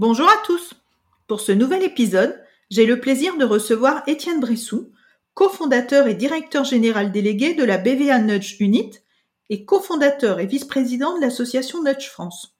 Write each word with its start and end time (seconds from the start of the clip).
Bonjour 0.00 0.30
à 0.30 0.36
tous 0.46 0.72
Pour 1.26 1.42
ce 1.42 1.52
nouvel 1.52 1.82
épisode, 1.82 2.42
j'ai 2.70 2.86
le 2.86 3.00
plaisir 3.00 3.36
de 3.36 3.44
recevoir 3.44 4.02
Étienne 4.06 4.40
Bressou, 4.40 4.94
cofondateur 5.34 6.06
et 6.06 6.14
directeur 6.14 6.64
général 6.64 7.12
délégué 7.12 7.52
de 7.52 7.64
la 7.64 7.76
BVA 7.76 8.18
Nudge 8.18 8.56
Unit 8.60 8.92
et 9.50 9.66
cofondateur 9.66 10.40
et 10.40 10.46
vice-président 10.46 11.16
de 11.16 11.20
l'association 11.20 11.82
Nudge 11.82 12.08
France. 12.08 12.56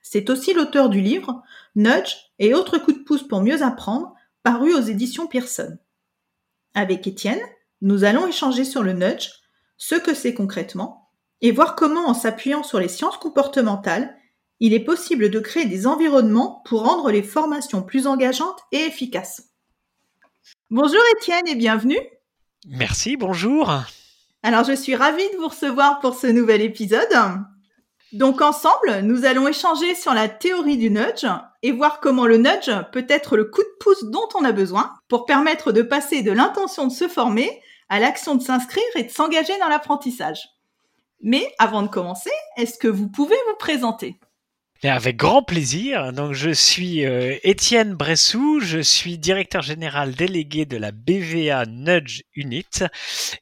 C'est 0.00 0.30
aussi 0.30 0.54
l'auteur 0.54 0.90
du 0.90 1.00
livre 1.00 1.42
Nudge 1.74 2.14
et 2.38 2.54
autres 2.54 2.78
coups 2.78 2.98
de 2.98 3.02
pouce 3.02 3.26
pour 3.26 3.42
mieux 3.42 3.64
apprendre, 3.64 4.14
paru 4.44 4.72
aux 4.72 4.82
éditions 4.82 5.26
Pearson. 5.26 5.76
Avec 6.72 7.04
Étienne, 7.08 7.42
nous 7.80 8.04
allons 8.04 8.28
échanger 8.28 8.64
sur 8.64 8.84
le 8.84 8.92
nudge, 8.92 9.30
ce 9.76 9.96
que 9.96 10.14
c'est 10.14 10.34
concrètement, 10.34 11.10
et 11.40 11.50
voir 11.50 11.74
comment 11.74 12.06
en 12.06 12.14
s'appuyant 12.14 12.62
sur 12.62 12.78
les 12.78 12.86
sciences 12.86 13.16
comportementales, 13.16 14.16
il 14.60 14.74
est 14.74 14.84
possible 14.84 15.30
de 15.30 15.40
créer 15.40 15.66
des 15.66 15.86
environnements 15.86 16.62
pour 16.64 16.82
rendre 16.82 17.10
les 17.10 17.22
formations 17.22 17.82
plus 17.82 18.06
engageantes 18.06 18.60
et 18.72 18.80
efficaces. 18.80 19.50
Bonjour 20.70 21.00
Étienne 21.16 21.46
et 21.46 21.54
bienvenue. 21.54 22.00
Merci, 22.66 23.16
bonjour. 23.16 23.72
Alors 24.42 24.64
je 24.64 24.74
suis 24.74 24.94
ravie 24.94 25.30
de 25.32 25.36
vous 25.38 25.48
recevoir 25.48 26.00
pour 26.00 26.14
ce 26.14 26.26
nouvel 26.26 26.60
épisode. 26.60 27.08
Donc 28.12 28.40
ensemble, 28.40 29.00
nous 29.02 29.24
allons 29.24 29.46
échanger 29.48 29.94
sur 29.94 30.14
la 30.14 30.28
théorie 30.28 30.78
du 30.78 30.90
nudge 30.90 31.26
et 31.62 31.72
voir 31.72 32.00
comment 32.00 32.26
le 32.26 32.38
nudge 32.38 32.70
peut 32.92 33.06
être 33.08 33.36
le 33.36 33.44
coup 33.44 33.62
de 33.62 33.76
pouce 33.80 34.04
dont 34.04 34.28
on 34.34 34.44
a 34.44 34.52
besoin 34.52 34.94
pour 35.08 35.26
permettre 35.26 35.72
de 35.72 35.82
passer 35.82 36.22
de 36.22 36.32
l'intention 36.32 36.86
de 36.86 36.92
se 36.92 37.06
former 37.06 37.62
à 37.88 38.00
l'action 38.00 38.34
de 38.34 38.42
s'inscrire 38.42 38.84
et 38.96 39.04
de 39.04 39.10
s'engager 39.10 39.58
dans 39.58 39.68
l'apprentissage. 39.68 40.48
Mais 41.20 41.52
avant 41.58 41.82
de 41.82 41.88
commencer, 41.88 42.30
est-ce 42.56 42.78
que 42.78 42.88
vous 42.88 43.08
pouvez 43.08 43.36
vous 43.48 43.56
présenter? 43.58 44.18
Avec 44.84 45.16
grand 45.16 45.42
plaisir. 45.42 46.12
Donc, 46.12 46.34
je 46.34 46.50
suis 46.50 47.04
euh, 47.04 47.36
Étienne 47.42 47.94
Bressou, 47.94 48.60
je 48.60 48.78
suis 48.78 49.18
directeur 49.18 49.60
général 49.60 50.14
délégué 50.14 50.66
de 50.66 50.76
la 50.76 50.92
BVA 50.92 51.66
Nudge 51.66 52.22
Unit. 52.36 52.84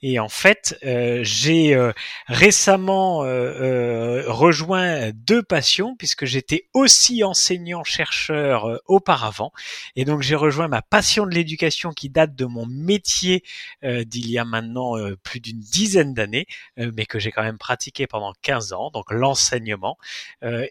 Et 0.01 0.19
en 0.19 0.31
fait, 0.31 0.79
euh, 0.85 1.21
j'ai 1.23 1.75
euh, 1.75 1.93
récemment 2.27 3.19
rejoint 3.19 5.11
deux 5.13 5.43
passions 5.43 5.95
puisque 5.97 6.25
j'étais 6.25 6.69
aussi 6.73 7.23
enseignant-chercheur 7.23 8.81
auparavant. 8.87 9.53
Et 9.95 10.05
donc, 10.05 10.23
j'ai 10.23 10.37
rejoint 10.37 10.69
ma 10.69 10.81
passion 10.81 11.27
de 11.27 11.35
l'éducation 11.35 11.91
qui 11.91 12.09
date 12.09 12.35
de 12.35 12.45
mon 12.47 12.67
métier 12.67 13.43
d'il 13.83 14.31
y 14.31 14.39
a 14.39 14.45
maintenant 14.45 14.95
plus 15.23 15.41
d'une 15.41 15.59
dizaine 15.59 16.15
d'années, 16.15 16.47
mais 16.77 17.07
que 17.07 17.19
j'ai 17.19 17.33
quand 17.33 17.43
même 17.43 17.59
pratiqué 17.59 18.07
pendant 18.07 18.33
15 18.43 18.73
ans, 18.73 18.91
donc 18.91 19.11
l'enseignement. 19.11 19.99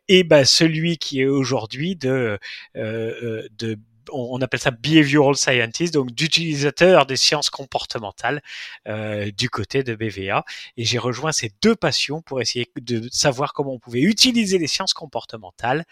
et 0.07 0.23
ben, 0.23 0.45
celui 0.55 0.97
qui 0.97 1.21
est 1.21 1.27
aujourd'hui 1.27 1.95
de, 1.95 2.39
euh, 2.75 2.79
euh, 3.23 3.47
de 3.57 3.77
on 4.11 4.39
appelle 4.41 4.59
ça 4.59 4.71
behavioral 4.71 5.35
scientist, 5.35 5.93
donc 5.93 6.11
d'utilisateur 6.11 7.07
des 7.07 7.15
sciences 7.15 7.49
comportementales 7.49 8.43
euh, 8.87 9.31
du 9.31 9.49
côté 9.49 9.83
de 9.83 9.95
BVA. 9.95 10.45
Et 10.77 10.85
j'ai 10.85 10.99
rejoint 10.99 11.31
ces 11.31 11.51
deux 11.63 11.75
passions 11.75 12.21
pour 12.21 12.39
essayer 12.39 12.69
de 12.79 13.07
savoir 13.11 13.53
comment 13.53 13.73
on 13.73 13.79
pouvait 13.79 14.01
utiliser 14.01 14.59
les 14.59 14.67
sciences 14.67 14.93
comportementales 14.93 15.85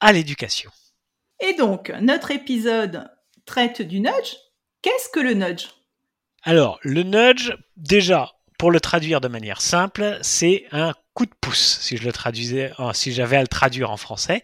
à 0.00 0.12
l'éducation. 0.12 0.70
Et 1.40 1.54
donc, 1.54 1.92
notre 2.00 2.30
épisode 2.30 3.10
traite 3.44 3.82
du 3.82 4.00
nudge. 4.00 4.36
Qu'est-ce 4.82 5.10
que 5.10 5.20
le 5.20 5.34
nudge? 5.34 5.68
Alors, 6.42 6.78
le 6.82 7.02
nudge, 7.02 7.52
déjà, 7.76 8.32
pour 8.58 8.70
le 8.70 8.80
traduire 8.80 9.20
de 9.20 9.28
manière 9.28 9.60
simple, 9.60 10.18
c'est 10.22 10.64
un 10.72 10.94
si 11.58 11.96
je 11.96 12.04
le 12.04 12.12
traduisais, 12.12 12.72
si 12.92 13.12
j'avais 13.12 13.36
à 13.36 13.42
le 13.42 13.48
traduire 13.48 13.90
en 13.90 13.96
français. 13.96 14.42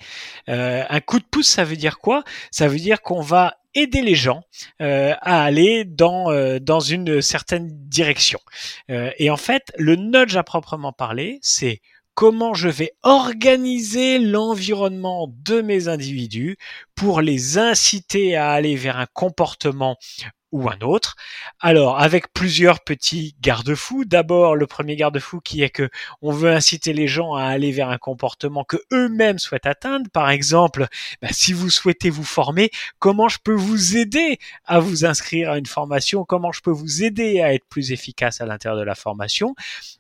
Euh, 0.49 0.85
un 0.89 1.01
coup 1.01 1.19
de 1.19 1.25
pouce, 1.25 1.49
ça 1.49 1.65
veut 1.65 1.77
dire 1.77 1.99
quoi? 1.99 2.25
Ça 2.51 2.69
veut 2.69 2.79
dire 2.79 3.03
qu'on 3.03 3.21
va 3.21 3.57
aider 3.75 4.01
les 4.01 4.15
gens 4.15 4.43
euh, 4.81 5.15
à 5.21 5.43
aller 5.45 5.85
dans 5.85 6.31
euh, 6.31 6.59
dans 6.59 6.81
une 6.81 7.21
certaine 7.21 7.69
direction. 7.89 8.41
et 8.89 9.31
en 9.31 9.37
fait, 9.37 9.73
le 9.77 9.97
nudge 9.97 10.37
à 10.37 10.43
proprement 10.43 10.93
parler, 10.93 11.39
c'est 11.43 11.81
comment 12.15 12.55
je 12.55 12.71
vais 12.71 12.93
organiser 13.03 14.19
l'environnement 14.19 15.29
de 15.45 15.61
mes 15.61 15.87
individus 15.87 16.57
pour 16.95 17.21
les 17.21 17.59
inciter 17.59 18.37
à 18.37 18.51
aller 18.51 18.75
vers 18.75 18.97
un 18.97 19.07
comportement 19.13 19.97
ou 20.57 20.71
un 20.71 20.81
autre. 20.81 21.17
Alors, 21.61 22.01
avec 22.01 22.33
plusieurs 22.33 22.81
petits 22.81 23.37
garde-fous. 23.41 24.05
D'abord, 24.05 24.57
le 24.57 24.67
premier 24.67 24.97
garde-fou 24.97 25.41
qui 25.41 25.63
est 25.63 25.71
que 25.71 25.89
on 26.23 26.33
veut 26.33 26.51
inciter 26.51 26.93
les 26.93 27.07
gens 27.07 27.35
à 27.35 27.45
aller 27.45 27.73
vers 27.73 27.91
un 27.91 27.99
comportement 27.99 28.65
que 28.65 28.79
eux-mêmes 28.93 29.39
souhaitent 29.39 29.67
atteindre. 29.67 30.11
Par 30.11 30.31
exemple, 30.31 30.87
bah, 31.21 31.29
si 31.31 31.53
vous 31.53 31.71
souhaitez 31.71 32.11
vous 32.11 32.25
former, 32.25 32.71
comment 32.99 33.29
je 33.29 33.39
peux 33.43 33.55
vous 33.55 33.97
aider 33.97 34.39
à 34.65 34.81
vous 34.81 35.05
inscrire 35.05 35.51
à 35.51 35.59
une 35.59 35.67
formation? 35.67 36.25
Comment 36.25 36.53
je 36.53 36.61
peux 36.63 36.71
vous 36.71 37.03
aider 37.03 37.41
à 37.41 37.53
être 37.53 37.67
plus 37.69 37.93
efficace 37.93 38.41
à 38.41 38.47
l'intérieur 38.47 38.79
de 38.79 38.85
la 38.85 38.95
formation? 38.95 39.55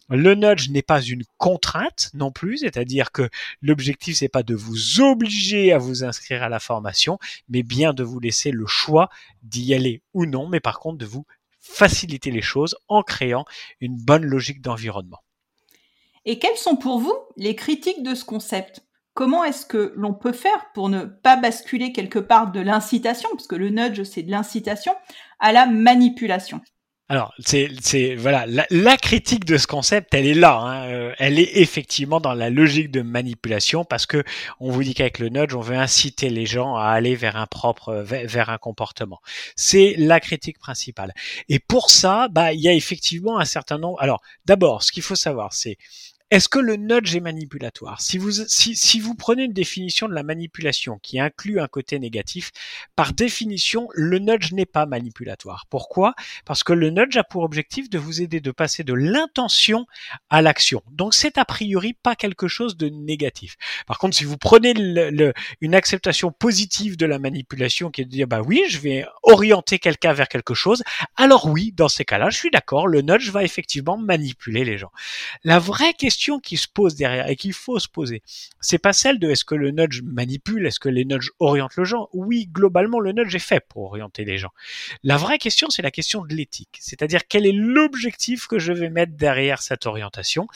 Le 0.09 0.35
nudge 0.35 0.71
n'est 0.71 0.83
pas 0.83 1.03
une 1.03 1.25
contrainte 1.37 2.11
non 2.15 2.31
plus, 2.31 2.59
c'est-à-dire 2.59 3.11
que 3.13 3.29
l'objectif 3.61 4.17
c'est 4.17 4.29
pas 4.29 4.45
de 4.45 4.55
vous 4.55 5.01
obliger 5.01 5.73
à 5.73 5.79
vous 5.79 6.05
inscrire 6.05 6.43
à 6.43 6.49
la 6.49 6.61
formation, 6.61 7.19
mais 7.49 7.63
bien 7.63 7.93
de 7.93 8.05
vous 8.05 8.21
laisser 8.21 8.53
le 8.53 8.67
choix 8.67 9.09
d'y 9.43 9.75
aller 9.75 10.03
ou 10.15 10.27
non 10.27 10.46
mais 10.49 10.61
par 10.61 10.81
contre 10.81 10.99
de 10.99 11.07
vous 11.07 11.27
faciliter 11.61 12.31
les 12.31 12.43
choses 12.43 12.77
en 12.89 13.03
créant 13.03 13.45
une 13.81 13.97
bonne 13.97 14.25
logique 14.25 14.63
d'environnement. 14.63 15.23
Et 16.25 16.39
quelles 16.39 16.57
sont 16.57 16.77
pour 16.77 16.99
vous 16.99 17.17
les 17.37 17.55
critiques 17.55 18.03
de 18.03 18.15
ce 18.15 18.25
concept? 18.25 18.83
Comment 19.15 19.45
est-ce 19.45 19.65
que 19.65 19.93
l'on 19.97 20.13
peut 20.13 20.33
faire 20.33 20.71
pour 20.75 20.89
ne 20.89 21.05
pas 21.05 21.37
basculer 21.37 21.93
quelque 21.93 22.19
part 22.19 22.53
de 22.53 22.61
l'incitation, 22.61 23.29
parce 23.31 23.47
que 23.47 23.57
le 23.57 23.71
nudge 23.71 24.03
c'est 24.03 24.23
de 24.23 24.31
l'incitation, 24.31 24.95
à 25.39 25.53
la 25.53 25.67
manipulation 25.67 26.61
alors, 27.09 27.33
c'est, 27.39 28.17
voilà, 28.17 28.47
la, 28.47 28.97
critique 28.97 29.45
de 29.45 29.59
ce 29.59 29.69
concept, 29.69 30.13
elle 30.13 30.27
est 30.27 30.35
là. 30.35 30.59
Hein. 30.59 30.89
Euh, 30.89 31.15
elle 31.19 31.39
est 31.39 31.59
effectivement 31.59 32.19
dans 32.19 32.35
la 32.35 32.51
logique 32.51 32.91
de 32.91 33.01
manipulation 33.01 33.85
parce 33.85 34.07
que 34.07 34.25
on 34.59 34.73
vous 34.73 34.83
dit 34.83 34.93
qu'avec 34.93 35.21
le 35.21 35.29
nudge, 35.29 35.55
on 35.55 35.61
veut 35.61 35.77
inciter 35.77 36.31
les 36.31 36.47
gens 36.47 36.75
à 36.75 36.87
aller 36.89 37.15
vers 37.15 37.37
un 37.37 37.47
propre, 37.47 37.95
vers, 37.95 38.51
un 38.51 38.59
comportement. 38.59 39.21
C'est 39.55 39.95
la 39.99 40.19
critique 40.19 40.59
principale. 40.59 41.13
Et 41.49 41.61
pour 41.61 41.91
ça, 41.91 42.27
bah, 42.29 42.53
il 42.53 42.61
y 42.61 42.69
a 42.69 42.73
effectivement 42.73 43.39
un 43.39 43.45
certain 43.45 43.79
nombre. 43.79 44.01
Alors, 44.01 44.21
d'abord, 44.45 44.83
ce 44.83 44.91
qu'il 44.91 45.05
faut 45.05 45.15
savoir, 45.15 45.53
c'est 45.53 45.79
est-ce 46.33 46.49
que 46.49 46.59
le 46.59 46.75
nudge 46.75 47.15
est 47.15 47.21
manipulatoire? 47.21 48.01
Si 48.01 48.19
vous, 48.19 48.33
si, 48.33 48.75
si 48.75 48.99
vous 48.99 49.15
prenez 49.15 49.45
une 49.45 49.53
définition 49.53 50.09
de 50.09 50.13
la 50.13 50.25
manipulation 50.25 50.99
qui 51.01 51.21
inclut 51.21 51.61
un 51.61 51.69
côté 51.69 52.01
négatif, 52.01 52.51
par 52.97 53.13
définition, 53.13 53.87
le 53.95 54.19
nudge 54.19 54.51
n'est 54.51 54.67
pas 54.67 54.87
manipulatoire. 54.87 55.67
Pourquoi? 55.71 56.15
Parce 56.45 56.65
que 56.65 56.73
le 56.73 56.91
nudge 56.91 57.17
a 57.17 57.23
pour 57.23 57.45
objectif 57.45 57.89
de 57.91 57.99
vous 57.99 58.23
aider 58.23 58.41
de 58.41 58.51
passer 58.51 58.83
de 58.83 58.93
l'intention 58.93 59.87
à 60.29 60.43
l'action. 60.43 60.83
Donc 60.91 61.15
c'est 61.15 61.39
a 61.39 61.45
priori 61.45 61.93
pas 61.95 62.17
quelque 62.17 62.49
chose 62.49 62.77
de 62.77 62.89
négatif. 62.89 63.55
Par 63.87 63.99
contre, 63.99 64.17
si 64.17 64.25
vous 64.25 64.37
prenez 64.37 64.75
le, 64.75 65.33
une 65.61 65.77
acceptation 65.77 66.33
positive 66.33 66.97
de 66.97 67.07
la 67.07 67.21
manipulation 67.21 67.93
qui 67.93 68.01
est 68.01 68.05
de 68.05 68.11
dire 68.11 68.27
bah 68.27 68.43
oui, 68.45 68.65
je 68.69 68.79
vais 68.79 69.07
orienter 69.23 69.79
quelqu'un 69.79 70.13
vers 70.13 70.27
quelque 70.27 70.55
chose, 70.55 70.83
alors 71.15 71.47
oui, 71.47 71.71
dans 71.71 71.89
ces 71.89 72.05
cas-là, 72.05 72.31
je 72.31 72.37
suis 72.37 72.51
d'accord, 72.51 72.89
le 72.89 73.03
nudge 73.03 73.31
va 73.31 73.45
effectivement 73.45 73.97
manipuler 73.97 74.65
les 74.65 74.77
gens. 74.77 74.91
La 75.45 75.61
vraie 75.61 75.95
question 75.95 76.16
qui 76.43 76.57
se 76.57 76.69
pose 76.69 76.95
derrière 76.95 77.29
et 77.29 77.37
qu'il 77.37 77.53
faut 77.53 77.79
se 77.79 77.89
poser, 77.89 78.23
c'est 78.61 78.79
pas 78.79 78.93
celle 78.93 79.19
de 79.19 79.31
est-ce 79.31 79.45
que 79.45 79.55
le 79.55 79.71
nudge 79.71 80.03
manipule, 80.03 80.67
est-ce 80.67 80.81
que 80.81 80.89
les 80.89 81.05
nudges 81.05 81.31
orientent 81.39 81.77
le 81.77 81.85
gens. 81.85 82.09
Oui, 82.13 82.49
globalement, 82.51 83.01
le 83.01 83.13
nudge 83.13 83.35
est 83.35 83.39
fait 83.39 83.61
pour 83.61 83.85
orienter 83.85 84.25
les 84.25 84.39
gens. 84.39 84.51
La 85.03 85.17
vraie 85.17 85.39
question, 85.39 85.71
c'est 85.71 85.83
la 85.83 85.91
question 85.91 86.25
de 86.25 86.35
l'éthique, 86.35 86.79
c'est-à-dire 86.81 87.27
quel 87.29 87.47
est 87.47 87.53
l'objectif 87.53 88.47
que 88.47 88.59
je 88.59 88.73
vais 88.73 88.91
mettre 88.91 89.13
derrière 89.13 89.63
cette 89.63 89.87
orientation? 89.87 90.47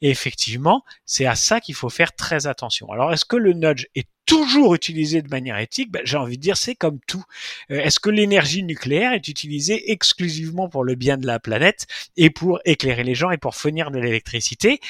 Et 0.00 0.10
effectivement, 0.10 0.84
c'est 1.04 1.26
à 1.26 1.34
ça 1.34 1.60
qu'il 1.60 1.74
faut 1.74 1.88
faire 1.88 2.14
très 2.14 2.46
attention. 2.46 2.90
Alors, 2.90 3.12
est-ce 3.12 3.24
que 3.24 3.36
le 3.36 3.52
nudge 3.52 3.86
est 3.94 4.08
toujours 4.26 4.74
utilisé 4.74 5.22
de 5.22 5.28
manière 5.28 5.58
éthique, 5.58 5.90
ben, 5.90 6.02
j'ai 6.04 6.16
envie 6.16 6.36
de 6.36 6.42
dire 6.42 6.56
c'est 6.56 6.74
comme 6.74 6.98
tout. 7.06 7.24
Euh, 7.70 7.80
est-ce 7.80 8.00
que 8.00 8.10
l'énergie 8.10 8.62
nucléaire 8.62 9.12
est 9.12 9.28
utilisée 9.28 9.90
exclusivement 9.90 10.68
pour 10.68 10.84
le 10.84 10.94
bien 10.94 11.16
de 11.16 11.26
la 11.26 11.40
planète 11.40 11.86
et 12.16 12.30
pour 12.30 12.60
éclairer 12.64 13.04
les 13.04 13.14
gens 13.14 13.30
et 13.30 13.38
pour 13.38 13.54
fournir 13.54 13.90
de 13.90 13.98
l'électricité? 13.98 14.80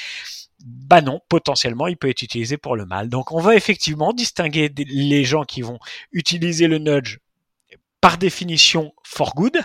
Bah 0.65 1.01
non, 1.01 1.21
potentiellement, 1.29 1.87
il 1.87 1.97
peut 1.97 2.11
être 2.11 2.23
utilisé 2.23 2.59
pour 2.59 2.77
le 2.77 2.85
mal. 2.85 3.09
Donc, 3.09 3.33
on 3.33 3.41
va 3.41 3.57
effectivement 3.57 4.13
distinguer 4.13 4.71
les 4.77 5.25
gens 5.25 5.45
qui 5.45 5.63
vont 5.63 5.79
utiliser 6.13 6.67
le 6.67 6.79
nudge 6.79 7.19
par 8.01 8.17
définition 8.17 8.93
for 9.05 9.35
good, 9.35 9.59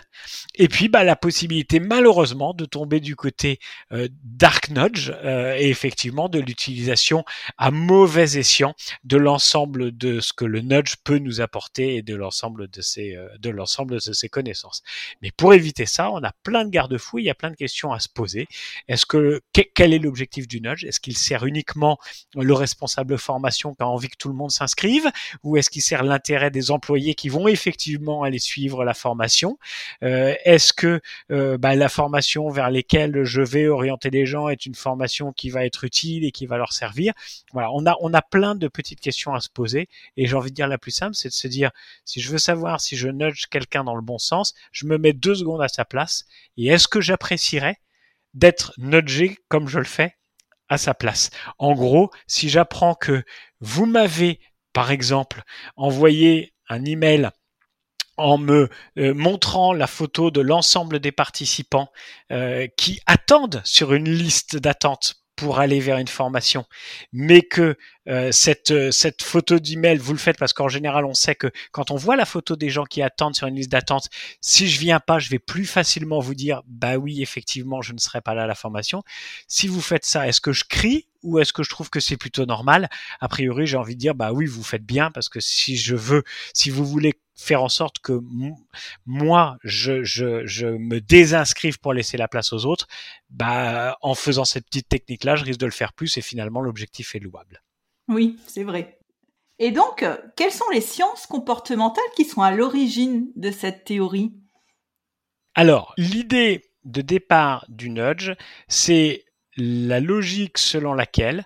et 0.56 0.68
puis 0.68 0.90
bah, 0.90 1.04
la 1.04 1.16
possibilité 1.16 1.80
malheureusement 1.80 2.54
de 2.54 2.66
tomber 2.66 3.00
du 3.00 3.16
côté 3.16 3.60
euh, 3.94 4.10
dark 4.24 4.70
nudge 4.70 5.12
euh, 5.24 5.56
et 5.56 5.70
effectivement 5.70 6.28
de 6.30 6.40
l'utilisation 6.40 7.24
à 7.58 7.72
mauvais 7.72 8.38
escient 8.38 8.74
de 9.04 9.18
l'ensemble 9.18 9.96
de 9.96 10.20
ce 10.20 10.34
que 10.34 10.46
le 10.46 10.62
nudge 10.62 10.96
peut 11.04 11.20
nous 11.20 11.42
apporter 11.42 11.96
et 11.96 12.02
de 12.02 12.16
l'ensemble 12.16 12.68
de 12.70 12.82
ses 12.82 13.16
euh, 13.16 13.30
de 13.40 13.50
l'ensemble 13.50 13.96
de 13.96 14.14
ses 14.14 14.30
connaissances. 14.30 14.82
Mais 15.22 15.32
pour 15.32 15.54
éviter 15.54 15.86
ça, 15.86 16.12
on 16.12 16.24
a 16.24 16.32
plein 16.44 16.66
de 16.66 16.70
garde-fous, 16.70 17.20
il 17.20 17.26
y 17.26 17.30
a 17.30 17.36
plein 17.36 17.52
de 17.52 17.56
questions 17.56 17.94
à 17.94 18.00
se 18.00 18.10
poser. 18.10 18.48
Est-ce 18.88 19.06
que 19.06 19.42
quel 19.74 19.94
est 19.94 20.00
l'objectif 20.00 20.48
du 20.48 20.60
nudge? 20.60 20.84
Est-ce 20.84 21.00
qu'il 21.00 21.18
sert 21.18 21.46
uniquement 21.46 21.98
le 22.36 22.54
responsable 22.54 23.18
formation 23.18 23.74
qui 23.76 23.84
a 23.84 23.88
envie 23.88 24.10
que 24.10 24.18
tout 24.18 24.30
le 24.30 24.36
monde 24.36 24.52
s'inscrive, 24.52 25.10
ou 25.44 25.58
est-ce 25.58 25.70
qu'il 25.70 25.82
sert 25.82 26.04
l'intérêt 26.04 26.52
des 26.52 26.72
employés 26.72 27.16
qui 27.16 27.30
vont 27.30 27.48
effectivement 27.48 28.25
aller 28.26 28.40
suivre 28.40 28.84
la 28.84 28.94
formation 28.94 29.58
euh, 30.04 30.36
Est-ce 30.44 30.74
que 30.74 31.02
euh, 31.32 31.58
bah, 31.58 31.76
la 31.76 31.90
formation 31.90 32.50
vers 32.50 32.70
lesquelles 32.70 33.24
je 33.24 33.42
vais 33.42 33.68
orienter 33.68 34.10
les 34.10 34.26
gens 34.26 34.50
est 34.50 34.66
une 34.66 34.76
formation 34.76 35.32
qui 35.32 35.50
va 35.50 35.66
être 35.66 35.84
utile 35.84 36.26
et 36.26 36.32
qui 36.32 36.46
va 36.46 36.58
leur 36.58 36.74
servir? 36.74 37.14
Voilà, 37.54 37.72
on 37.72 37.86
a 37.86 37.96
on 38.02 38.14
a 38.14 38.22
plein 38.22 38.56
de 38.56 38.68
petites 38.68 39.00
questions 39.00 39.34
à 39.34 39.40
se 39.40 39.50
poser 39.50 39.88
et 40.18 40.28
j'ai 40.28 40.36
envie 40.36 40.52
de 40.52 40.56
dire 40.56 40.68
la 40.68 40.78
plus 40.78 40.92
simple, 40.92 41.16
c'est 41.16 41.30
de 41.30 41.34
se 41.34 41.48
dire 41.48 41.72
si 42.04 42.22
je 42.22 42.32
veux 42.32 42.38
savoir 42.38 42.82
si 42.82 42.96
je 42.96 43.08
nudge 43.08 43.46
quelqu'un 43.50 43.84
dans 43.84 43.96
le 43.96 44.02
bon 44.02 44.18
sens, 44.18 44.54
je 44.72 44.86
me 44.86 44.98
mets 44.98 45.14
deux 45.14 45.36
secondes 45.36 45.62
à 45.62 45.68
sa 45.68 45.86
place 45.86 46.26
et 46.58 46.68
est-ce 46.68 46.88
que 46.88 47.02
j'apprécierais 47.02 47.78
d'être 48.34 48.74
nudgé 48.78 49.38
comme 49.48 49.68
je 49.68 49.80
le 49.80 49.86
fais 49.86 50.16
à 50.70 50.78
sa 50.78 50.94
place? 50.94 51.30
En 51.58 51.74
gros, 51.74 52.12
si 52.28 52.50
j'apprends 52.50 52.96
que 52.96 53.24
vous 53.60 53.86
m'avez, 53.86 54.40
par 54.74 54.92
exemple, 54.92 55.44
envoyé 55.76 56.54
un 56.70 56.84
email 56.86 57.30
en 58.18 58.38
me 58.38 58.70
euh, 58.98 59.14
montrant 59.14 59.74
la 59.74 59.88
photo 59.88 60.32
de 60.32 60.42
l'ensemble 60.42 61.00
des 61.00 61.12
participants 61.12 61.92
euh, 62.32 62.68
qui 62.78 63.00
attendent 63.06 63.62
sur 63.66 63.94
une 63.94 64.10
liste 64.10 64.58
d'attente 64.58 65.26
pour 65.36 65.60
aller 65.60 65.80
vers 65.80 65.98
une 65.98 66.08
formation, 66.08 66.66
mais 67.12 67.42
que 67.42 67.78
euh, 68.08 68.32
cette, 68.32 68.72
euh, 68.72 68.92
cette 68.92 69.22
photo 69.22 69.60
d'email, 69.60 69.98
vous 69.98 70.14
le 70.14 70.20
faites 70.20 70.38
parce 70.38 70.54
qu'en 70.54 70.70
général, 70.70 71.06
on 71.06 71.14
sait 71.14 71.36
que 71.36 71.52
quand 71.72 71.92
on 71.92 71.96
voit 71.96 72.16
la 72.16 72.26
photo 72.26 72.56
des 72.56 72.70
gens 72.70 72.86
qui 72.86 73.02
attendent 73.02 73.36
sur 73.36 73.48
une 73.48 73.56
liste 73.56 73.72
d'attente, 73.72 74.08
si 74.40 74.68
je 74.68 74.80
viens 74.80 75.00
pas, 75.00 75.20
je 75.20 75.30
vais 75.30 75.40
plus 75.40 75.66
facilement 75.66 76.20
vous 76.20 76.36
dire, 76.36 76.62
bah 76.68 76.98
oui, 76.98 77.22
effectivement, 77.22 77.82
je 77.82 77.94
ne 77.94 78.00
serai 78.00 78.22
pas 78.22 78.34
là 78.34 78.44
à 78.44 78.48
la 78.48 78.56
formation. 78.56 79.04
Si 79.48 79.68
vous 79.68 79.82
faites 79.82 80.06
ça, 80.06 80.28
est-ce 80.28 80.40
que 80.40 80.54
je 80.54 80.64
crie 80.64 81.08
ou 81.22 81.40
est-ce 81.40 81.52
que 81.52 81.64
je 81.64 81.70
trouve 81.70 81.90
que 81.90 82.00
c'est 82.00 82.18
plutôt 82.18 82.46
normal? 82.46 82.90
A 83.20 83.28
priori, 83.28 83.68
j'ai 83.68 83.78
envie 83.78 83.96
de 83.96 84.00
dire, 84.00 84.16
bah 84.16 84.32
oui, 84.32 84.46
vous 84.46 84.64
faites 84.64 84.86
bien 84.86 85.12
parce 85.12 85.28
que 85.28 85.40
si 85.42 85.76
je 85.76 85.96
veux, 85.96 86.24
si 86.54 86.70
vous 86.70 86.86
voulez 86.86 87.14
faire 87.36 87.62
en 87.62 87.70
sorte 87.70 88.00
que 88.00 88.20
moi, 89.06 89.58
je, 89.64 90.04
je, 90.04 90.46
je 90.46 90.68
me 90.68 91.02
désinscrive 91.02 91.80
pour 91.80 91.94
laisser 91.94 92.18
la 92.18 92.28
place 92.28 92.54
aux 92.54 92.66
autres, 92.66 92.88
bah, 93.30 93.98
en 94.02 94.16
faisant 94.16 94.46
cette 94.46 94.66
petite 94.66 94.90
technique-là, 94.90 95.36
je 95.36 95.44
risque 95.44 95.60
de 95.60 95.66
le 95.66 95.72
faire 95.72 95.94
plus 95.94 96.18
et 96.18 96.22
finalement, 96.22 96.62
l'objectif 96.62 97.16
est 97.16 97.20
louable. 97.20 97.62
Oui, 98.08 98.38
c'est 98.48 98.64
vrai. 98.64 99.00
Et 99.60 99.72
donc, 99.72 100.06
quelles 100.36 100.52
sont 100.52 100.70
les 100.72 100.82
sciences 100.82 101.28
comportementales 101.28 102.04
qui 102.16 102.26
sont 102.26 102.42
à 102.42 102.52
l'origine 102.52 103.32
de 103.36 103.52
cette 103.52 103.86
théorie? 103.86 104.34
Alors, 105.54 105.94
l'idée 105.98 106.72
de 106.84 107.02
départ 107.02 107.66
du 107.70 107.90
nudge, 107.90 108.32
c'est 108.68 109.26
la 109.58 110.02
logique 110.02 110.58
selon 110.58 110.94
laquelle 110.94 111.46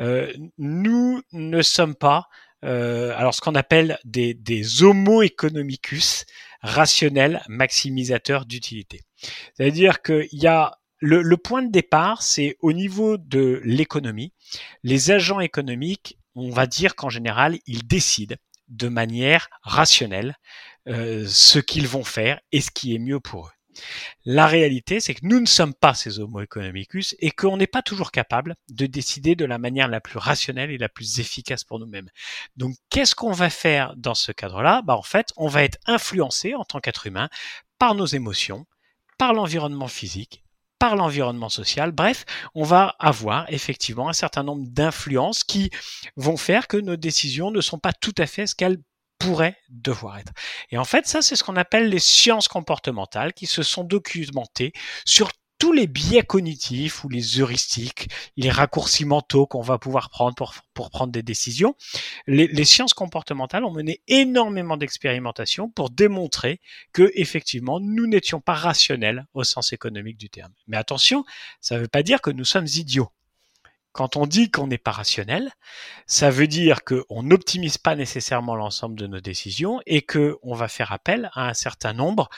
euh, 0.00 0.32
nous 0.58 1.20
ne 1.32 1.60
sommes 1.62 1.96
pas 1.96 2.28
euh, 2.64 3.14
alors 3.16 3.34
ce 3.34 3.40
qu'on 3.40 3.54
appelle 3.54 3.98
des, 4.04 4.34
des 4.34 4.82
homo 4.82 5.22
economicus 5.22 6.24
rationnels 6.60 7.42
maximisateurs 7.48 8.46
d'utilité. 8.46 9.02
C'est-à-dire 9.54 10.02
qu'il 10.02 10.28
y 10.32 10.46
a 10.46 10.78
le, 11.00 11.36
point 11.36 11.62
de 11.62 11.70
départ, 11.70 12.22
c'est 12.22 12.56
au 12.60 12.72
niveau 12.72 13.18
de 13.18 13.60
l'économie. 13.64 14.32
Les 14.82 15.10
agents 15.10 15.40
économiques, 15.40 16.18
on 16.34 16.50
va 16.50 16.66
dire 16.66 16.96
qu'en 16.96 17.08
général, 17.08 17.58
ils 17.66 17.86
décident 17.86 18.36
de 18.68 18.88
manière 18.88 19.48
rationnelle 19.62 20.36
euh, 20.88 21.24
ce 21.28 21.58
qu'ils 21.58 21.86
vont 21.86 22.04
faire 22.04 22.40
et 22.52 22.60
ce 22.60 22.70
qui 22.70 22.94
est 22.94 22.98
mieux 22.98 23.20
pour 23.20 23.46
eux. 23.46 23.57
La 24.24 24.46
réalité, 24.46 25.00
c'est 25.00 25.14
que 25.14 25.24
nous 25.24 25.40
ne 25.40 25.46
sommes 25.46 25.74
pas 25.74 25.94
ces 25.94 26.20
homo 26.20 26.40
economicus 26.40 27.14
et 27.18 27.30
qu'on 27.30 27.56
n'est 27.56 27.66
pas 27.66 27.82
toujours 27.82 28.12
capable 28.12 28.56
de 28.68 28.86
décider 28.86 29.34
de 29.34 29.44
la 29.44 29.58
manière 29.58 29.88
la 29.88 30.00
plus 30.00 30.18
rationnelle 30.18 30.70
et 30.70 30.78
la 30.78 30.88
plus 30.88 31.20
efficace 31.20 31.64
pour 31.64 31.78
nous-mêmes. 31.78 32.10
Donc, 32.56 32.74
qu'est-ce 32.90 33.14
qu'on 33.14 33.32
va 33.32 33.50
faire 33.50 33.94
dans 33.96 34.14
ce 34.14 34.32
cadre-là? 34.32 34.82
Bah, 34.82 34.96
En 34.96 35.02
fait, 35.02 35.32
on 35.36 35.48
va 35.48 35.64
être 35.64 35.78
influencé 35.86 36.54
en 36.54 36.64
tant 36.64 36.80
qu'être 36.80 37.06
humain 37.06 37.28
par 37.78 37.94
nos 37.94 38.06
émotions, 38.06 38.66
par 39.18 39.32
l'environnement 39.32 39.88
physique, 39.88 40.44
par 40.78 40.96
l'environnement 40.96 41.48
social. 41.48 41.92
Bref, 41.92 42.24
on 42.54 42.64
va 42.64 42.94
avoir 42.98 43.46
effectivement 43.52 44.08
un 44.08 44.12
certain 44.12 44.42
nombre 44.42 44.66
d'influences 44.68 45.44
qui 45.44 45.70
vont 46.16 46.36
faire 46.36 46.68
que 46.68 46.76
nos 46.76 46.96
décisions 46.96 47.50
ne 47.50 47.60
sont 47.60 47.78
pas 47.78 47.92
tout 47.92 48.14
à 48.18 48.26
fait 48.26 48.46
ce 48.46 48.54
qu'elles 48.54 48.78
pourrait 49.18 49.56
devoir 49.68 50.18
être. 50.18 50.32
Et 50.70 50.78
en 50.78 50.84
fait, 50.84 51.06
ça, 51.06 51.22
c'est 51.22 51.36
ce 51.36 51.44
qu'on 51.44 51.56
appelle 51.56 51.88
les 51.88 51.98
sciences 51.98 52.48
comportementales 52.48 53.32
qui 53.32 53.46
se 53.46 53.62
sont 53.62 53.84
documentées 53.84 54.72
sur 55.04 55.30
tous 55.58 55.72
les 55.72 55.88
biais 55.88 56.22
cognitifs 56.22 57.04
ou 57.04 57.08
les 57.08 57.40
heuristiques, 57.40 58.08
les 58.36 58.50
raccourcis 58.50 59.04
mentaux 59.04 59.46
qu'on 59.46 59.60
va 59.60 59.76
pouvoir 59.78 60.08
prendre 60.08 60.34
pour, 60.36 60.54
pour 60.72 60.90
prendre 60.90 61.12
des 61.12 61.22
décisions, 61.22 61.74
les, 62.28 62.64
sciences 62.64 62.94
comportementales 62.94 63.64
ont 63.64 63.72
mené 63.72 64.00
énormément 64.06 64.76
d'expérimentations 64.76 65.68
pour 65.68 65.90
démontrer 65.90 66.60
que 66.92 67.10
effectivement 67.14 67.80
nous 67.80 68.06
n'étions 68.06 68.40
pas 68.40 68.54
rationnels 68.54 69.26
au 69.34 69.42
sens 69.42 69.72
économique 69.72 70.16
du 70.16 70.30
terme. 70.30 70.52
Mais 70.68 70.76
attention, 70.76 71.24
ça 71.60 71.74
ne 71.74 71.80
veut 71.80 71.88
pas 71.88 72.04
dire 72.04 72.20
que 72.20 72.30
nous 72.30 72.44
sommes 72.44 72.66
idiots. 72.66 73.10
Quand 73.98 74.14
on 74.14 74.26
dit 74.26 74.48
qu'on 74.48 74.68
n'est 74.68 74.78
pas 74.78 74.92
rationnel, 74.92 75.50
ça 76.06 76.30
veut 76.30 76.46
dire 76.46 76.84
qu'on 76.84 77.24
n'optimise 77.24 77.78
pas 77.78 77.96
nécessairement 77.96 78.54
l'ensemble 78.54 78.94
de 78.94 79.08
nos 79.08 79.18
décisions 79.18 79.80
et 79.86 80.02
qu'on 80.02 80.54
va 80.54 80.68
faire 80.68 80.92
appel 80.92 81.30
à 81.34 81.48
un 81.48 81.52
certain 81.52 81.94
nombre 81.94 82.28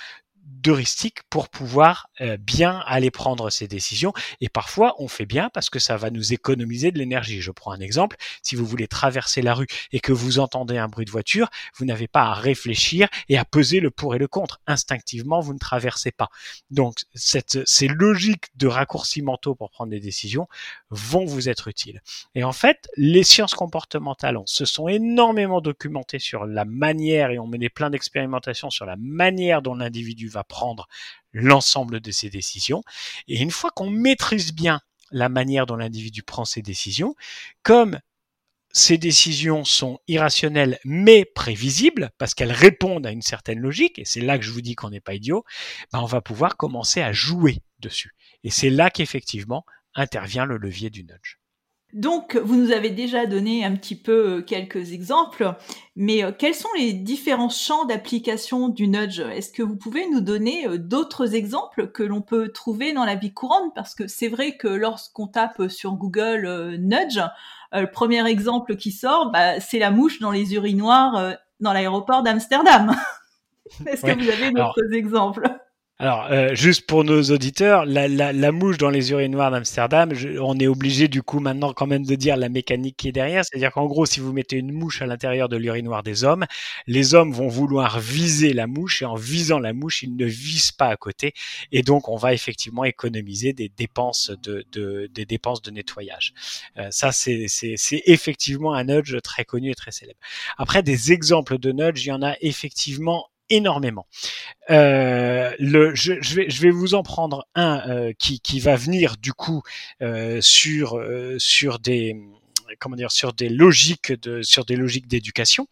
d'heuristiques 0.44 1.22
pour 1.30 1.48
pouvoir 1.48 2.08
euh, 2.20 2.36
bien 2.36 2.82
aller 2.86 3.10
prendre 3.10 3.50
ces 3.50 3.66
décisions. 3.66 4.12
Et 4.40 4.48
parfois, 4.48 4.94
on 4.98 5.08
fait 5.08 5.26
bien 5.26 5.50
parce 5.50 5.70
que 5.70 5.78
ça 5.78 5.96
va 5.96 6.10
nous 6.10 6.32
économiser 6.32 6.90
de 6.90 6.98
l'énergie. 6.98 7.40
Je 7.40 7.50
prends 7.50 7.72
un 7.72 7.80
exemple. 7.80 8.16
Si 8.42 8.56
vous 8.56 8.66
voulez 8.66 8.86
traverser 8.86 9.42
la 9.42 9.54
rue 9.54 9.66
et 9.92 10.00
que 10.00 10.12
vous 10.12 10.38
entendez 10.38 10.76
un 10.76 10.88
bruit 10.88 11.06
de 11.06 11.10
voiture, 11.10 11.48
vous 11.76 11.84
n'avez 11.84 12.08
pas 12.08 12.24
à 12.24 12.34
réfléchir 12.34 13.08
et 13.28 13.38
à 13.38 13.44
peser 13.44 13.80
le 13.80 13.90
pour 13.90 14.14
et 14.14 14.18
le 14.18 14.28
contre. 14.28 14.60
Instinctivement, 14.66 15.40
vous 15.40 15.54
ne 15.54 15.58
traversez 15.58 16.12
pas. 16.12 16.28
Donc, 16.70 16.98
cette, 17.14 17.66
ces 17.66 17.88
logiques 17.88 18.46
de 18.56 18.66
raccourcis 18.66 19.22
mentaux 19.22 19.54
pour 19.54 19.70
prendre 19.70 19.90
des 19.90 20.00
décisions 20.00 20.46
vont 20.90 21.24
vous 21.24 21.48
être 21.48 21.68
utiles. 21.68 22.02
Et 22.34 22.44
en 22.44 22.52
fait, 22.52 22.88
les 22.96 23.24
sciences 23.24 23.54
comportementales 23.54 24.38
se 24.44 24.64
sont 24.64 24.88
énormément 24.88 25.60
documentées 25.60 26.18
sur 26.18 26.44
la 26.44 26.64
manière 26.64 27.30
et 27.30 27.38
ont 27.38 27.46
mené 27.46 27.68
plein 27.68 27.90
d'expérimentations 27.90 28.70
sur 28.70 28.86
la 28.86 28.96
manière 28.96 29.62
dont 29.62 29.74
l'individu 29.74 30.28
va 30.28 30.39
prendre 30.44 30.88
l'ensemble 31.32 32.00
de 32.00 32.10
ses 32.10 32.30
décisions. 32.30 32.82
Et 33.28 33.40
une 33.40 33.50
fois 33.50 33.70
qu'on 33.70 33.90
maîtrise 33.90 34.52
bien 34.52 34.80
la 35.10 35.28
manière 35.28 35.66
dont 35.66 35.76
l'individu 35.76 36.22
prend 36.22 36.44
ses 36.44 36.62
décisions, 36.62 37.14
comme 37.62 38.00
ces 38.72 38.98
décisions 38.98 39.64
sont 39.64 39.98
irrationnelles 40.06 40.78
mais 40.84 41.24
prévisibles 41.24 42.10
parce 42.18 42.34
qu'elles 42.34 42.52
répondent 42.52 43.06
à 43.06 43.10
une 43.10 43.22
certaine 43.22 43.58
logique, 43.58 43.98
et 43.98 44.04
c'est 44.04 44.20
là 44.20 44.38
que 44.38 44.44
je 44.44 44.52
vous 44.52 44.60
dis 44.60 44.76
qu'on 44.76 44.90
n'est 44.90 45.00
pas 45.00 45.14
idiot, 45.14 45.44
ben 45.92 46.00
on 46.00 46.06
va 46.06 46.20
pouvoir 46.20 46.56
commencer 46.56 47.02
à 47.02 47.12
jouer 47.12 47.58
dessus. 47.80 48.14
Et 48.44 48.50
c'est 48.50 48.70
là 48.70 48.90
qu'effectivement 48.90 49.64
intervient 49.94 50.44
le 50.44 50.56
levier 50.56 50.90
du 50.90 51.02
nudge. 51.02 51.39
Donc, 51.92 52.36
vous 52.36 52.54
nous 52.54 52.70
avez 52.70 52.90
déjà 52.90 53.26
donné 53.26 53.64
un 53.64 53.74
petit 53.74 53.96
peu 53.96 54.38
euh, 54.38 54.42
quelques 54.42 54.92
exemples, 54.92 55.56
mais 55.96 56.22
euh, 56.22 56.30
quels 56.36 56.54
sont 56.54 56.68
les 56.78 56.92
différents 56.92 57.48
champs 57.48 57.84
d'application 57.84 58.68
du 58.68 58.86
nudge? 58.86 59.20
Est-ce 59.20 59.52
que 59.52 59.62
vous 59.62 59.76
pouvez 59.76 60.08
nous 60.08 60.20
donner 60.20 60.68
euh, 60.68 60.78
d'autres 60.78 61.34
exemples 61.34 61.88
que 61.88 62.04
l'on 62.04 62.22
peut 62.22 62.52
trouver 62.52 62.92
dans 62.92 63.04
la 63.04 63.16
vie 63.16 63.34
courante? 63.34 63.72
Parce 63.74 63.94
que 63.94 64.06
c'est 64.06 64.28
vrai 64.28 64.56
que 64.56 64.68
lorsqu'on 64.68 65.26
tape 65.26 65.68
sur 65.68 65.94
Google 65.94 66.76
nudge, 66.78 67.20
le 67.72 67.86
premier 67.86 68.26
exemple 68.26 68.76
qui 68.76 68.92
sort, 68.92 69.30
bah, 69.32 69.60
c'est 69.60 69.78
la 69.78 69.90
mouche 69.90 70.20
dans 70.20 70.30
les 70.30 70.54
urinoirs 70.54 71.36
dans 71.60 71.72
l'aéroport 71.72 72.22
d'Amsterdam. 72.22 72.94
Est-ce 73.86 74.02
que 74.02 74.18
vous 74.18 74.28
avez 74.28 74.50
d'autres 74.50 74.92
exemples? 74.92 75.59
Alors, 76.02 76.28
euh, 76.30 76.54
juste 76.54 76.86
pour 76.86 77.04
nos 77.04 77.22
auditeurs, 77.24 77.84
la, 77.84 78.08
la, 78.08 78.32
la 78.32 78.52
mouche 78.52 78.78
dans 78.78 78.88
les 78.88 79.10
urinoirs 79.10 79.50
d'Amsterdam, 79.50 80.10
on 80.40 80.58
est 80.58 80.66
obligé 80.66 81.08
du 81.08 81.22
coup 81.22 81.40
maintenant 81.40 81.74
quand 81.74 81.86
même 81.86 82.06
de 82.06 82.14
dire 82.14 82.38
la 82.38 82.48
mécanique 82.48 82.96
qui 82.96 83.08
est 83.08 83.12
derrière. 83.12 83.44
C'est-à-dire 83.44 83.70
qu'en 83.70 83.84
gros, 83.84 84.06
si 84.06 84.18
vous 84.18 84.32
mettez 84.32 84.56
une 84.56 84.72
mouche 84.72 85.02
à 85.02 85.06
l'intérieur 85.06 85.50
de 85.50 85.58
l'urinoir 85.58 86.02
des 86.02 86.24
hommes, 86.24 86.46
les 86.86 87.14
hommes 87.14 87.32
vont 87.34 87.48
vouloir 87.48 88.00
viser 88.00 88.54
la 88.54 88.66
mouche 88.66 89.02
et 89.02 89.04
en 89.04 89.14
visant 89.14 89.58
la 89.58 89.74
mouche, 89.74 90.02
ils 90.02 90.16
ne 90.16 90.24
visent 90.24 90.72
pas 90.72 90.88
à 90.88 90.96
côté. 90.96 91.34
Et 91.70 91.82
donc, 91.82 92.08
on 92.08 92.16
va 92.16 92.32
effectivement 92.32 92.84
économiser 92.84 93.52
des 93.52 93.68
dépenses 93.68 94.32
de, 94.42 94.64
de 94.72 95.06
des 95.12 95.26
dépenses 95.26 95.60
de 95.60 95.70
nettoyage. 95.70 96.32
Euh, 96.78 96.88
ça, 96.90 97.12
c'est 97.12 97.46
effectivement 98.06 98.72
un 98.72 98.84
nudge 98.84 99.20
très 99.22 99.44
connu 99.44 99.70
et 99.70 99.74
très 99.74 99.92
célèbre. 99.92 100.18
Après, 100.56 100.82
des 100.82 101.12
exemples 101.12 101.58
de 101.58 101.72
nudge, 101.72 102.06
il 102.06 102.08
y 102.08 102.12
en 102.12 102.22
a 102.22 102.36
effectivement 102.40 103.26
énormément. 103.50 104.06
Euh, 104.70 105.54
je, 105.58 106.60
vais, 106.60 106.70
vous 106.70 106.94
en 106.94 107.02
prendre 107.02 107.46
un 107.54 107.82
euh, 107.88 108.12
qui, 108.18 108.40
qui 108.40 108.60
va 108.60 108.76
venir 108.76 109.16
du 109.16 109.32
coup 109.32 109.62
euh, 110.00 110.40
sur 110.40 111.02
sur 111.38 111.78
des 111.78 112.16
comment 112.78 112.96
dire 112.96 113.10
sur 113.10 113.32
des 113.32 113.48
logiques 113.48 114.12
de 114.12 114.42
sur 114.42 114.64
des 114.64 114.76
logiques 114.76 115.08
d'éducation. 115.08 115.66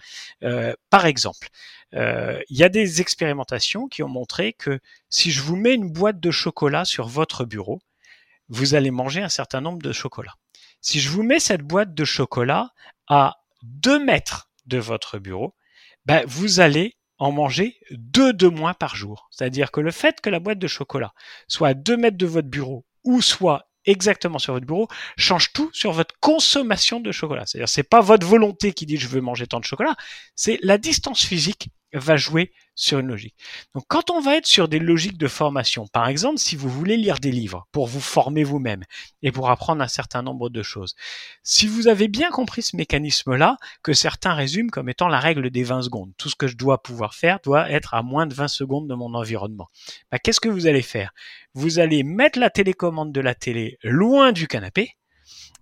Par 0.91 1.07
exemple, 1.07 1.49
il 1.93 2.45
y 2.51 2.65
a 2.65 2.69
des 2.69 3.01
expérimentations 3.01 3.89
qui 3.89 4.03
ont 4.03 4.09
montré 4.09 4.53
que 4.53 4.81
si 5.09 5.31
je 5.31 5.43
vous 5.43 5.57
mets 5.57 5.75
une 5.75 5.91
boîte 5.91 6.21
de 6.21 6.31
chocolat 6.31 6.85
sur 6.85 7.07
votre 7.07 7.45
bureau, 7.45 7.81
vous 8.49 8.75
allez 8.75 8.91
manger 8.91 9.23
un 9.23 9.29
certain 9.29 9.61
nombre 9.61 9.81
de 9.81 9.93
chocolats. 9.93 10.35
Si 10.81 11.01
je 11.01 11.11
vous 11.11 11.23
mets 11.23 11.41
cette 11.41 11.63
boîte 11.63 11.95
de 11.95 12.05
chocolat 12.05 12.71
à 13.09 13.39
2 13.63 14.05
mètres 14.05 14.51
de 14.67 14.79
votre 14.79 15.19
bureau, 15.19 15.55
ben, 16.07 16.25
vous 16.27 16.61
allez 16.61 16.98
en 17.19 17.33
manger 17.33 17.79
deux 17.91 18.33
de 18.33 18.47
moins 18.47 18.75
par 18.75 18.97
jour. 18.97 19.29
C'est-à-dire 19.31 19.71
que 19.71 19.81
le 19.81 19.91
fait 19.91 20.21
que 20.21 20.31
la 20.31 20.41
boîte 20.41 20.59
de 20.59 20.67
chocolat 20.67 21.13
soit 21.49 21.69
à 21.69 21.75
2 21.75 21.97
mètres 21.97 22.17
de 22.17 22.27
votre 22.27 22.49
bureau 22.49 22.85
ou 23.05 23.21
soit 23.21 23.69
exactement 23.85 24.39
sur 24.39 24.53
votre 24.53 24.67
bureau 24.67 24.89
change 25.17 25.53
tout 25.53 25.71
sur 25.73 25.93
votre 25.93 26.15
consommation 26.21 27.01
de 27.01 27.11
chocolat. 27.11 27.45
C'est-à-dire 27.47 27.69
c'est 27.69 27.83
pas 27.83 28.01
votre 28.01 28.27
volonté 28.27 28.73
qui 28.73 28.87
dit 28.87 28.97
je 28.97 29.09
veux 29.09 29.21
manger 29.21 29.47
tant 29.47 29.61
de 29.61 29.65
chocolat, 29.65 29.97
c'est 30.35 30.59
la 30.63 30.79
distance 30.79 31.25
physique 31.25 31.71
va 31.93 32.17
jouer 32.17 32.53
sur 32.79 33.01
une 33.01 33.09
logique. 33.09 33.35
Donc 33.75 33.85
quand 33.89 34.09
on 34.11 34.21
va 34.21 34.37
être 34.37 34.47
sur 34.47 34.69
des 34.69 34.79
logiques 34.79 35.19
de 35.19 35.27
formation, 35.27 35.89
par 35.89 36.09
exemple, 36.09 36.39
si 36.39 36.55
vous 36.55 36.69
voulez 36.71 36.97
lire 36.97 37.19
des 37.19 37.33
livres 37.33 37.67
pour 37.73 37.89
vous 37.89 38.01
former 38.01 38.45
vous-même 38.45 38.85
et 39.21 39.33
pour 39.33 39.51
apprendre 39.51 39.83
un 39.83 39.89
certain 39.89 40.23
nombre 40.23 40.49
de 40.49 40.63
choses, 40.63 40.95
si 41.43 41.67
vous 41.67 41.89
avez 41.89 42.07
bien 42.07 42.31
compris 42.31 42.63
ce 42.63 42.77
mécanisme-là, 42.77 43.57
que 43.83 43.93
certains 43.93 44.33
résument 44.33 44.71
comme 44.71 44.89
étant 44.89 45.09
la 45.09 45.19
règle 45.19 45.51
des 45.51 45.65
20 45.65 45.83
secondes, 45.83 46.13
tout 46.17 46.29
ce 46.29 46.37
que 46.37 46.47
je 46.47 46.57
dois 46.57 46.81
pouvoir 46.81 47.15
faire 47.15 47.41
doit 47.43 47.69
être 47.69 47.95
à 47.95 48.03
moins 48.03 48.27
de 48.27 48.35
20 48.35 48.47
secondes 48.47 48.89
de 48.89 48.95
mon 48.95 49.13
environnement. 49.15 49.69
Bah, 50.13 50.21
Qu'est-ce 50.21 50.41
que 50.41 50.49
vous 50.49 50.69
allez 50.69 50.83
faire? 50.83 51.11
Vous 51.55 51.81
allez 51.81 52.05
mettre 52.05 52.39
la 52.39 52.49
télécommande 52.49 53.13
de 53.13 53.21
la 53.21 53.35
télé 53.35 53.79
loin 53.83 54.31
du 54.31 54.47
canapé 54.47 54.95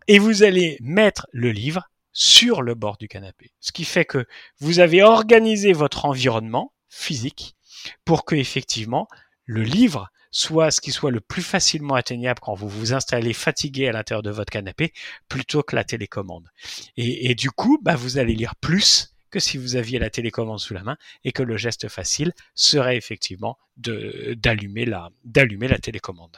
et 0.07 0.19
vous 0.19 0.43
allez 0.43 0.77
mettre 0.83 1.27
le 1.33 1.51
livre 1.51 1.89
sur 2.13 2.61
le 2.61 2.75
bord 2.75 2.99
du 2.99 3.09
canapé. 3.09 3.53
Ce 3.61 3.73
qui 3.73 3.85
fait 3.85 4.05
que 4.05 4.27
vous 4.61 4.81
avez 4.81 5.03
organisé 5.03 5.73
votre 5.73 6.05
environnement 6.05 6.73
physique 6.89 7.57
pour 8.05 8.25
que 8.25 8.35
effectivement 8.35 9.09
le 9.45 9.63
livre 9.63 10.11
soit 10.31 10.71
ce 10.71 10.81
qui 10.81 10.93
soit 10.93 11.11
le 11.11 11.21
plus 11.21 11.43
facilement 11.43 11.95
atteignable 11.95 12.41
quand 12.41 12.55
vous 12.55 12.69
vous 12.69 12.93
installez 12.93 13.33
fatigué 13.33 13.89
à 13.89 13.93
l'intérieur 13.93 14.23
de 14.23 14.31
votre 14.31 14.51
canapé 14.51 14.93
plutôt 15.29 15.63
que 15.63 15.75
la 15.75 15.85
télécommande. 15.85 16.51
Et, 16.97 17.35
du 17.35 17.51
coup, 17.51 17.79
bah, 17.83 17.97
vous 17.97 18.19
allez 18.19 18.35
lire 18.35 18.55
plus 18.57 19.15
que 19.31 19.41
si 19.41 19.57
vous 19.57 19.77
aviez 19.77 19.99
la 19.99 20.11
télécommande 20.11 20.61
sous 20.61 20.75
la 20.75 20.83
main 20.83 20.97
et 21.25 21.33
que 21.33 21.43
le 21.43 21.57
geste 21.57 21.89
facile 21.89 22.33
serait 22.55 22.97
effectivement 22.97 23.57
d'allumer 23.77 24.85
la, 24.85 25.11
d'allumer 25.25 25.69
la 25.69 25.79
télécommande. 25.79 26.37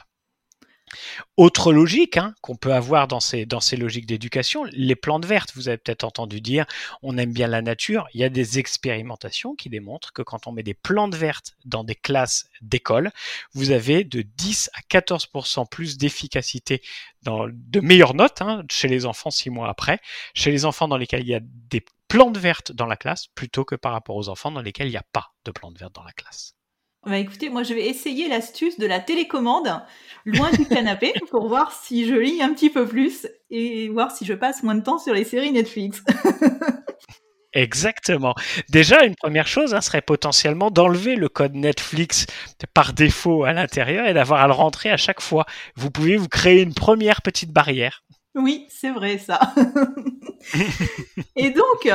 Autre 1.37 1.71
logique 1.71 2.17
hein, 2.17 2.33
qu'on 2.41 2.55
peut 2.55 2.73
avoir 2.73 3.07
dans 3.07 3.19
ces, 3.19 3.45
logiques 3.77 4.05
d'éducation, 4.05 4.63
les 4.71 4.95
plantes 4.95 5.25
vertes, 5.25 5.53
vous 5.55 5.67
avez 5.67 5.77
peut-être 5.77 6.03
entendu 6.03 6.41
dire, 6.41 6.65
on 7.01 7.17
aime 7.17 7.31
bien 7.31 7.47
la 7.47 7.61
nature. 7.61 8.07
Il 8.13 8.19
y 8.19 8.23
a 8.23 8.29
des 8.29 8.59
expérimentations 8.59 9.55
qui 9.55 9.69
démontrent 9.69 10.11
que 10.13 10.21
quand 10.21 10.47
on 10.47 10.51
met 10.51 10.63
des 10.63 10.73
plantes 10.73 11.15
vertes 11.15 11.55
dans 11.65 11.83
des 11.83 11.95
classes 11.95 12.49
d'école, 12.61 13.11
vous 13.53 13.71
avez 13.71 14.03
de 14.03 14.21
10 14.21 14.69
à 14.73 14.81
14% 14.99 15.67
plus 15.69 15.97
d'efficacité, 15.97 16.81
de 17.23 17.79
meilleures 17.79 18.15
notes 18.15 18.41
hein, 18.41 18.63
chez 18.71 18.87
les 18.87 19.05
enfants 19.05 19.31
six 19.31 19.49
mois 19.49 19.69
après, 19.69 19.99
chez 20.33 20.51
les 20.51 20.65
enfants 20.65 20.87
dans 20.87 20.97
lesquels 20.97 21.21
il 21.21 21.29
y 21.29 21.35
a 21.35 21.41
des 21.41 21.83
plantes 22.07 22.37
vertes 22.37 22.71
dans 22.71 22.87
la 22.87 22.97
classe, 22.97 23.27
plutôt 23.27 23.63
que 23.63 23.75
par 23.75 23.93
rapport 23.93 24.15
aux 24.15 24.29
enfants 24.29 24.51
dans 24.51 24.61
lesquels 24.61 24.87
il 24.87 24.91
n'y 24.91 24.97
a 24.97 25.05
pas 25.13 25.31
de 25.45 25.51
plantes 25.51 25.77
vertes 25.77 25.95
dans 25.95 26.03
la 26.03 26.13
classe. 26.13 26.58
Bah 27.05 27.17
écoutez, 27.17 27.49
moi 27.49 27.63
je 27.63 27.73
vais 27.73 27.87
essayer 27.87 28.27
l'astuce 28.27 28.77
de 28.77 28.85
la 28.85 28.99
télécommande 28.99 29.81
loin 30.25 30.51
du 30.51 30.65
canapé 30.65 31.13
pour 31.31 31.47
voir 31.47 31.71
si 31.71 32.05
je 32.05 32.15
lis 32.15 32.41
un 32.41 32.53
petit 32.53 32.69
peu 32.69 32.85
plus 32.85 33.27
et 33.49 33.87
voir 33.89 34.11
si 34.11 34.25
je 34.25 34.33
passe 34.33 34.63
moins 34.63 34.75
de 34.75 34.83
temps 34.83 34.99
sur 34.99 35.13
les 35.13 35.23
séries 35.23 35.51
Netflix. 35.51 36.03
Exactement. 37.53 38.35
Déjà, 38.69 39.03
une 39.05 39.15
première 39.15 39.47
chose 39.47 39.73
hein, 39.73 39.81
serait 39.81 40.03
potentiellement 40.03 40.69
d'enlever 40.69 41.15
le 41.15 41.29
code 41.29 41.55
Netflix 41.55 42.27
par 42.75 42.93
défaut 42.93 43.43
à 43.43 43.53
l'intérieur 43.53 44.07
et 44.07 44.13
d'avoir 44.13 44.41
à 44.41 44.47
le 44.47 44.53
rentrer 44.53 44.91
à 44.91 44.97
chaque 44.97 45.21
fois. 45.21 45.45
Vous 45.75 45.89
pouvez 45.89 46.15
vous 46.15 46.27
créer 46.27 46.61
une 46.61 46.75
première 46.75 47.23
petite 47.23 47.51
barrière. 47.51 48.03
Oui, 48.35 48.67
c'est 48.69 48.91
vrai 48.91 49.17
ça. 49.17 49.39
et 51.35 51.49
donc, 51.49 51.91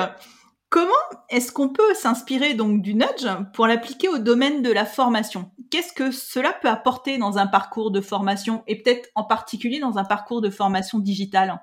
Comment 0.74 0.90
est-ce 1.28 1.52
qu'on 1.52 1.68
peut 1.68 1.94
s'inspirer 1.94 2.54
donc 2.54 2.82
du 2.82 2.94
nudge 2.94 3.28
pour 3.52 3.68
l'appliquer 3.68 4.08
au 4.08 4.18
domaine 4.18 4.60
de 4.60 4.72
la 4.72 4.84
formation? 4.84 5.52
Qu'est-ce 5.70 5.92
que 5.92 6.10
cela 6.10 6.52
peut 6.52 6.68
apporter 6.68 7.16
dans 7.16 7.38
un 7.38 7.46
parcours 7.46 7.92
de 7.92 8.00
formation 8.00 8.64
et 8.66 8.82
peut-être 8.82 9.08
en 9.14 9.22
particulier 9.22 9.78
dans 9.78 9.98
un 9.98 10.04
parcours 10.04 10.40
de 10.40 10.50
formation 10.50 10.98
digitale? 10.98 11.62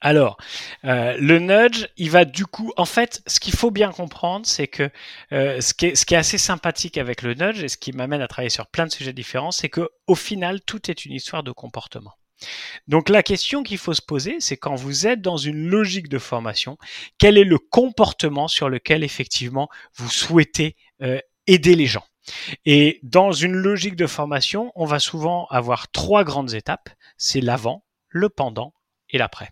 Alors, 0.00 0.38
euh, 0.84 1.16
le 1.20 1.38
nudge, 1.38 1.86
il 1.96 2.10
va 2.10 2.24
du 2.24 2.46
coup, 2.46 2.72
en 2.76 2.84
fait, 2.84 3.22
ce 3.28 3.38
qu'il 3.38 3.54
faut 3.54 3.70
bien 3.70 3.92
comprendre, 3.92 4.44
c'est 4.44 4.66
que 4.66 4.90
euh, 5.30 5.60
ce, 5.60 5.72
qui 5.72 5.86
est, 5.86 6.16
assez 6.16 6.36
sympathique 6.36 6.98
avec 6.98 7.22
le 7.22 7.34
nudge 7.34 7.62
et 7.62 7.68
ce 7.68 7.76
qui 7.76 7.92
m'amène 7.92 8.22
à 8.22 8.26
travailler 8.26 8.50
sur 8.50 8.66
plein 8.66 8.86
de 8.86 8.92
sujets 8.92 9.12
différents, 9.12 9.52
c'est 9.52 9.68
que 9.68 9.88
au 10.08 10.16
final, 10.16 10.62
tout 10.62 10.90
est 10.90 11.04
une 11.04 11.12
histoire 11.12 11.44
de 11.44 11.52
comportement. 11.52 12.14
Donc 12.86 13.08
la 13.08 13.22
question 13.22 13.62
qu'il 13.62 13.78
faut 13.78 13.94
se 13.94 14.02
poser, 14.02 14.36
c'est 14.40 14.56
quand 14.56 14.74
vous 14.74 15.06
êtes 15.06 15.20
dans 15.20 15.36
une 15.36 15.68
logique 15.68 16.08
de 16.08 16.18
formation, 16.18 16.76
quel 17.18 17.38
est 17.38 17.44
le 17.44 17.58
comportement 17.58 18.48
sur 18.48 18.68
lequel 18.68 19.04
effectivement 19.04 19.68
vous 19.94 20.10
souhaitez 20.10 20.76
euh, 21.02 21.20
aider 21.46 21.74
les 21.74 21.86
gens? 21.86 22.04
Et 22.64 23.00
dans 23.02 23.32
une 23.32 23.54
logique 23.54 23.96
de 23.96 24.06
formation, 24.06 24.72
on 24.74 24.84
va 24.84 24.98
souvent 24.98 25.46
avoir 25.46 25.90
trois 25.90 26.24
grandes 26.24 26.54
étapes, 26.54 26.90
c'est 27.16 27.40
l'avant, 27.40 27.84
le 28.08 28.28
pendant 28.28 28.74
et 29.10 29.18
l'après. 29.18 29.50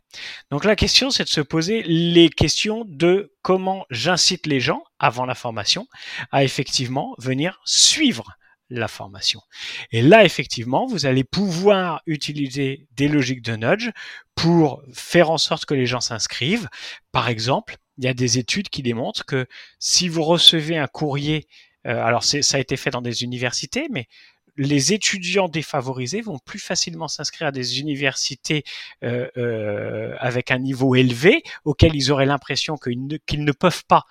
Donc 0.51 0.65
la 0.65 0.77
question, 0.77 1.11
c'est 1.11 1.25
de 1.25 1.29
se 1.29 1.41
poser 1.41 1.83
les 1.85 2.29
questions 2.29 2.85
de 2.87 3.33
comment 3.43 3.87
j'incite 3.91 4.47
les 4.47 4.61
gens 4.61 4.83
avant 4.99 5.27
la 5.27 5.35
formation 5.35 5.87
à 6.33 6.45
effectivement 6.45 7.15
venir 7.19 7.61
suivre 7.65 8.33
la 8.79 8.89
formation. 8.89 9.41
Et 9.91 10.03
là, 10.03 10.25
effectivement, 10.25 10.87
vous 10.87 11.07
allez 11.07 11.25
pouvoir 11.25 12.03
utiliser 12.07 12.87
des 12.93 13.09
logiques 13.09 13.43
de 13.43 13.57
nudge 13.57 13.91
pour 14.35 14.83
faire 14.93 15.31
en 15.31 15.39
sorte 15.39 15.65
que 15.65 15.75
les 15.75 15.87
gens 15.87 16.01
s'inscrivent. 16.01 16.69
Par 17.13 17.29
exemple, 17.29 17.77
il 17.99 18.05
y 18.05 18.09
a 18.09 18.15
des 18.15 18.39
études 18.39 18.69
qui 18.69 18.83
démontrent 18.83 19.25
que 19.25 19.47
si 19.79 20.09
vous 20.09 20.23
recevez 20.23 20.77
un 20.79 20.87
courrier, 20.87 21.47
euh, 21.87 22.03
alors 22.03 22.25
ça 22.25 22.57
a 22.57 22.61
été 22.61 22.77
fait 22.77 22.91
dans 22.91 23.03
des 23.03 23.23
universités, 23.23 23.89
mais 23.91 24.09
les 24.57 24.93
étudiants 24.93 25.49
défavorisés 25.49 26.21
vont 26.21 26.39
plus 26.39 26.59
facilement 26.59 27.09
s'inscrire 27.09 27.49
à 27.49 27.53
des 27.53 27.81
universités 27.81 28.65
euh, 29.03 29.29
euh, 29.37 30.15
avec 30.19 30.51
un 30.51 30.59
niveau 30.59 30.95
élevé 30.95 31.43
auquel 31.65 31.95
ils 31.95 32.13
auraient 32.13 32.27
l'impression 32.27 32.77
qu'ils 32.77 33.07
ne, 33.07 33.53
peuvent 33.53 33.85
pas 33.87 34.05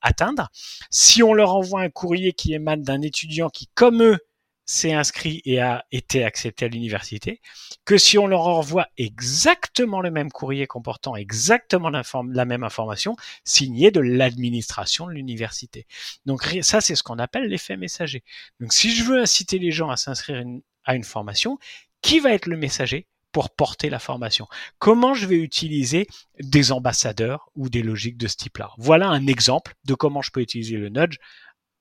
atteindre. 0.00 0.48
Si 0.90 1.22
on 1.22 1.34
leur 1.34 1.54
envoie 1.54 1.82
un 1.82 1.90
courrier 1.90 2.32
qui 2.32 2.54
émane 2.54 2.82
d'un 2.82 3.02
étudiant 3.02 3.48
qui, 3.50 3.68
comme 3.74 4.02
eux, 4.02 4.18
s'est 4.64 4.92
inscrit 4.92 5.42
et 5.44 5.60
a 5.60 5.84
été 5.90 6.24
accepté 6.24 6.66
à 6.66 6.68
l'université, 6.68 7.40
que 7.84 7.98
si 7.98 8.16
on 8.16 8.28
leur 8.28 8.46
envoie 8.46 8.86
exactement 8.96 10.00
le 10.00 10.12
même 10.12 10.30
courrier 10.30 10.68
comportant 10.68 11.16
exactement 11.16 11.90
la 11.90 12.44
même 12.44 12.62
information, 12.62 13.16
signé 13.44 13.90
de 13.90 14.00
l'administration 14.00 15.06
de 15.06 15.12
l'université. 15.12 15.86
Donc 16.26 16.44
ça, 16.62 16.80
c'est 16.80 16.94
ce 16.94 17.02
qu'on 17.02 17.18
appelle 17.18 17.48
l'effet 17.48 17.76
messager. 17.76 18.22
Donc 18.60 18.72
si 18.72 18.90
je 18.94 19.02
veux 19.02 19.20
inciter 19.20 19.58
les 19.58 19.72
gens 19.72 19.90
à 19.90 19.96
s'inscrire 19.96 20.44
à 20.84 20.94
une 20.94 21.04
formation, 21.04 21.58
qui 22.00 22.20
va 22.20 22.32
être 22.32 22.46
le 22.46 22.56
messager? 22.56 23.08
Pour 23.32 23.50
porter 23.50 23.90
la 23.90 23.98
formation 23.98 24.46
Comment 24.78 25.14
je 25.14 25.26
vais 25.26 25.36
utiliser 25.36 26.06
des 26.40 26.72
ambassadeurs 26.72 27.50
ou 27.56 27.68
des 27.68 27.82
logiques 27.82 28.18
de 28.18 28.28
ce 28.28 28.36
type-là? 28.36 28.70
Voilà 28.78 29.08
un 29.08 29.26
exemple 29.26 29.74
de 29.84 29.94
comment 29.94 30.22
je 30.22 30.30
peux 30.30 30.40
utiliser 30.40 30.76
le 30.76 30.88
nudge 30.88 31.16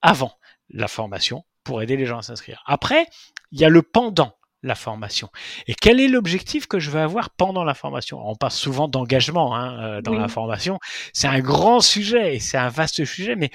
avant 0.01 0.38
la 0.70 0.88
formation 0.88 1.43
pour 1.63 1.81
aider 1.81 1.98
les 1.98 2.05
gens 2.05 2.20
à 2.20 2.22
s'inscrire. 2.22 2.63
Après, 2.65 3.05
il 3.51 3.60
y 3.60 3.65
a 3.65 3.70
le 3.70 3.81
pendant 3.81 4.36
la 4.63 4.75
formation. 4.75 5.29
Et 5.67 5.74
quel 5.74 6.00
est 6.00 6.08
l'objectif 6.08 6.67
que 6.67 6.79
je 6.79 6.91
veux 6.91 7.00
avoir 7.00 7.31
pendant 7.31 7.63
la 7.63 7.74
formation? 7.74 8.20
On 8.24 8.36
parle 8.36 8.51
souvent 8.51 8.88
d'engagement 8.88 9.55
hein, 9.55 9.84
euh, 9.84 10.01
dans 10.01 10.13
la 10.13 10.27
formation. 10.27 10.79
C'est 11.13 11.27
un 11.27 11.39
grand 11.39 11.79
sujet 11.79 12.36
et 12.36 12.39
c'est 12.39 12.58
un 12.58 12.70
vaste 12.70 13.03
sujet, 13.05 13.36
mais 13.36 13.50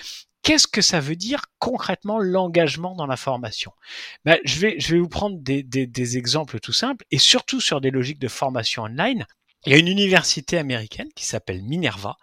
qu'est-ce 0.47 0.69
que 0.69 0.81
ça 0.81 1.01
veut 1.01 1.17
dire 1.17 1.47
concrètement 1.59 2.21
l'engagement 2.21 2.95
dans 2.95 3.07
la 3.07 3.17
formation? 3.17 3.73
Ben, 4.25 4.39
je, 4.45 4.61
vais, 4.61 4.79
je 4.79 4.95
vais 4.95 5.01
vous 5.01 5.09
prendre 5.09 5.37
des, 5.41 5.65
des, 5.65 6.19
exemples 6.19 6.61
tout 6.61 6.73
simples 6.73 7.05
et 7.11 7.19
surtout 7.19 7.61
sur 7.61 7.81
des 7.81 7.91
logiques 7.91 8.21
de 8.21 8.29
formation 8.29 8.85
online. 8.85 9.27
Il 9.67 9.73
y 9.73 9.75
a 9.75 9.79
une 9.79 9.89
université 9.89 10.57
américaine 10.57 11.09
qui 11.17 11.25
s'appelle 11.25 11.65
Minerva, 11.65 12.17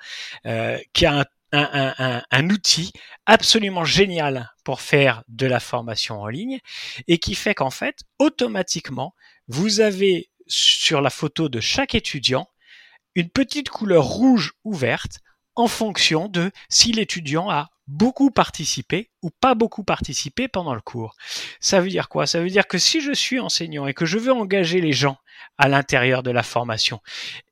euh, 0.46 0.80
qui 0.94 1.06
a 1.06 1.20
un 1.20 1.26
un, 1.56 2.50
outil 2.50 2.92
absolument 3.28 3.86
génial 3.86 4.50
pour 4.64 4.82
faire 4.82 5.22
de 5.28 5.46
la 5.46 5.60
formation 5.60 6.20
en 6.20 6.28
ligne 6.28 6.60
et 7.08 7.20
qui 7.20 7.36
fait 7.36 7.54
qu'en 7.54 7.70
fait, 7.70 8.00
automatiquement, 8.18 9.14
vous 9.48 9.80
avez 9.80 10.32
sur 10.48 11.00
la 11.00 11.12
photo 11.12 11.50
de 11.50 11.60
chaque 11.60 11.94
étudiant 11.94 12.50
une 13.14 13.30
petite 13.30 13.70
couleur 13.70 14.04
rouge 14.04 14.54
ou 14.64 14.74
verte 14.74 15.20
en 15.56 15.68
fonction 15.68 16.28
de 16.28 16.52
si 16.70 16.92
l'étudiant 16.92 17.50
a 17.50 17.70
beaucoup 17.88 18.32
participé 18.32 19.10
ou 19.22 19.30
pas 19.30 19.56
beaucoup 19.56 19.84
participé 19.84 20.48
pendant 20.48 20.74
le 20.74 20.82
cours. 20.82 21.16
Ça 21.60 21.82
veut 21.82 21.90
dire 21.90 22.08
quoi? 22.08 22.26
Ça 22.28 22.40
veut 22.40 22.50
dire 22.50 22.68
que 22.68 22.78
si 22.78 23.02
je 23.02 23.12
suis 23.12 23.40
enseignant 23.40 23.88
et 23.88 23.94
que 23.94 24.06
je 24.06 24.18
veux 24.18 24.32
engager 24.32 24.80
les 24.80 24.94
gens 24.94 25.18
à 25.58 25.68
l'intérieur 25.68 26.24
de 26.24 26.32
la 26.32 26.44
formation 26.44 27.02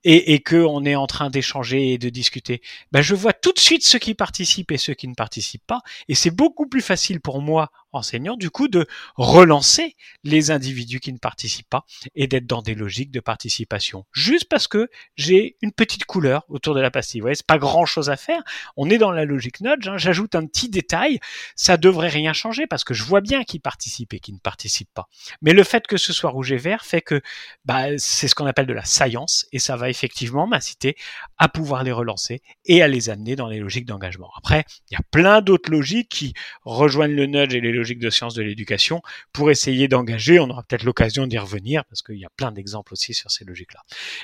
et, 0.03 0.33
et 0.33 0.39
que 0.39 0.55
on 0.55 0.85
est 0.85 0.95
en 0.95 1.07
train 1.07 1.29
d'échanger 1.29 1.93
et 1.93 1.97
de 1.97 2.09
discuter, 2.09 2.61
ben 2.91 3.01
je 3.01 3.15
vois 3.15 3.33
tout 3.33 3.51
de 3.51 3.59
suite 3.59 3.83
ceux 3.83 3.99
qui 3.99 4.13
participent 4.13 4.71
et 4.71 4.77
ceux 4.77 4.93
qui 4.93 5.07
ne 5.07 5.15
participent 5.15 5.67
pas 5.67 5.81
et 6.07 6.15
c'est 6.15 6.31
beaucoup 6.31 6.67
plus 6.67 6.81
facile 6.81 7.19
pour 7.19 7.41
moi 7.41 7.69
enseignant 7.91 8.37
du 8.37 8.49
coup 8.49 8.67
de 8.67 8.87
relancer 9.15 9.95
les 10.23 10.51
individus 10.51 10.99
qui 10.99 11.13
ne 11.13 11.17
participent 11.17 11.69
pas 11.69 11.85
et 12.15 12.27
d'être 12.27 12.47
dans 12.47 12.61
des 12.61 12.75
logiques 12.75 13.11
de 13.11 13.19
participation 13.19 14.05
juste 14.11 14.45
parce 14.49 14.67
que 14.67 14.89
j'ai 15.15 15.57
une 15.61 15.71
petite 15.71 16.05
couleur 16.05 16.45
autour 16.49 16.75
de 16.75 16.81
la 16.81 16.91
pastille. 16.91 17.21
Vous 17.21 17.25
voyez, 17.25 17.35
c'est 17.35 17.45
pas 17.45 17.57
grand 17.57 17.85
chose 17.85 18.09
à 18.09 18.17
faire. 18.17 18.41
On 18.77 18.89
est 18.89 18.97
dans 18.97 19.11
la 19.11 19.25
logique 19.25 19.61
nudge. 19.61 19.87
Hein. 19.87 19.97
J'ajoute 19.97 20.35
un 20.35 20.45
petit 20.45 20.69
détail 20.69 21.19
ça 21.55 21.77
devrait 21.77 22.09
rien 22.09 22.33
changer 22.33 22.67
parce 22.67 22.83
que 22.83 22.93
je 22.93 23.03
vois 23.03 23.21
bien 23.21 23.43
qui 23.43 23.59
participe 23.59 24.13
et 24.13 24.19
qui 24.19 24.33
ne 24.33 24.39
participe 24.39 24.89
pas. 24.93 25.07
Mais 25.41 25.53
le 25.53 25.63
fait 25.63 25.87
que 25.87 25.97
ce 25.97 26.13
soit 26.13 26.29
rouge 26.29 26.51
et 26.51 26.57
vert 26.57 26.85
fait 26.85 27.01
que 27.01 27.21
bah, 27.65 27.97
c'est 27.97 28.27
ce 28.27 28.35
qu'on 28.35 28.45
appelle 28.45 28.65
de 28.65 28.73
la 28.73 28.85
science 28.85 29.45
et 29.51 29.59
ça 29.59 29.75
va 29.75 29.89
effectivement 29.89 30.47
m'inciter 30.47 30.95
à 31.37 31.49
pouvoir 31.49 31.83
les 31.83 31.91
relancer 31.91 32.41
et 32.65 32.81
à 32.81 32.87
les 32.87 33.09
amener 33.09 33.35
dans 33.35 33.47
les 33.47 33.59
logiques 33.59 33.85
d'engagement. 33.85 34.31
Après, 34.37 34.65
il 34.89 34.93
y 34.93 34.97
a 34.97 35.03
plein 35.11 35.41
d'autres 35.41 35.71
logiques 35.71 36.09
qui 36.09 36.33
rejoignent 36.63 37.15
le 37.15 37.25
nudge 37.25 37.53
et 37.53 37.61
les 37.61 37.71
logiques 37.81 37.99
de 37.99 38.09
sciences 38.09 38.35
de 38.35 38.43
l'éducation 38.43 39.01
pour 39.33 39.49
essayer 39.51 39.87
d'engager. 39.87 40.39
On 40.39 40.49
aura 40.49 40.63
peut-être 40.63 40.83
l'occasion 40.83 41.27
d'y 41.27 41.37
revenir 41.37 41.83
parce 41.85 42.01
qu'il 42.01 42.17
y 42.17 42.25
a 42.25 42.29
plein 42.37 42.51
d'exemples 42.51 42.93
aussi 42.93 43.13
sur 43.13 43.31
ces 43.31 43.43
logiques-là. 43.43 43.81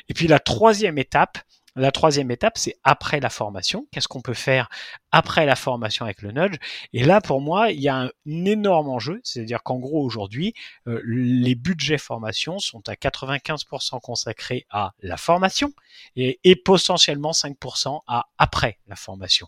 Et 0.09 0.13
puis 0.13 0.27
la 0.27 0.39
troisième 0.39 0.97
étape, 0.97 1.39
la 1.77 1.91
troisième 1.91 2.31
étape, 2.31 2.57
c'est 2.57 2.75
après 2.84 3.19
la 3.19 3.29
formation. 3.29 3.88
Qu'est-ce 3.91 4.07
qu'on 4.07 4.22
peut 4.22 4.34
faire 4.34 4.69
après 5.12 5.46
la 5.46 5.55
formation 5.55 6.05
avec 6.05 6.22
le 6.22 6.31
nudge? 6.31 6.57
Et 6.93 7.03
là, 7.03 7.22
pour 7.22 7.39
moi, 7.39 7.72
il 7.72 7.79
y 7.79 7.88
a 7.88 7.96
un 7.96 8.10
énorme 8.25 8.89
enjeu. 8.89 9.22
C'est-à-dire 9.24 9.63
qu'en 9.63 9.77
gros, 9.77 10.03
aujourd'hui, 10.03 10.53
euh, 10.88 11.01
les 11.05 11.55
budgets 11.55 11.98
formation 11.98 12.60
sont 12.60 12.88
à 12.89 12.93
95% 12.93 14.01
consacrés 14.01 14.65
à 14.69 14.93
la 15.01 15.17
formation 15.17 15.72
et, 16.15 16.55
potentiellement 16.65 17.31
5% 17.31 18.01
à 18.07 18.27
après 18.38 18.79
la 18.88 18.96
formation. 18.96 19.48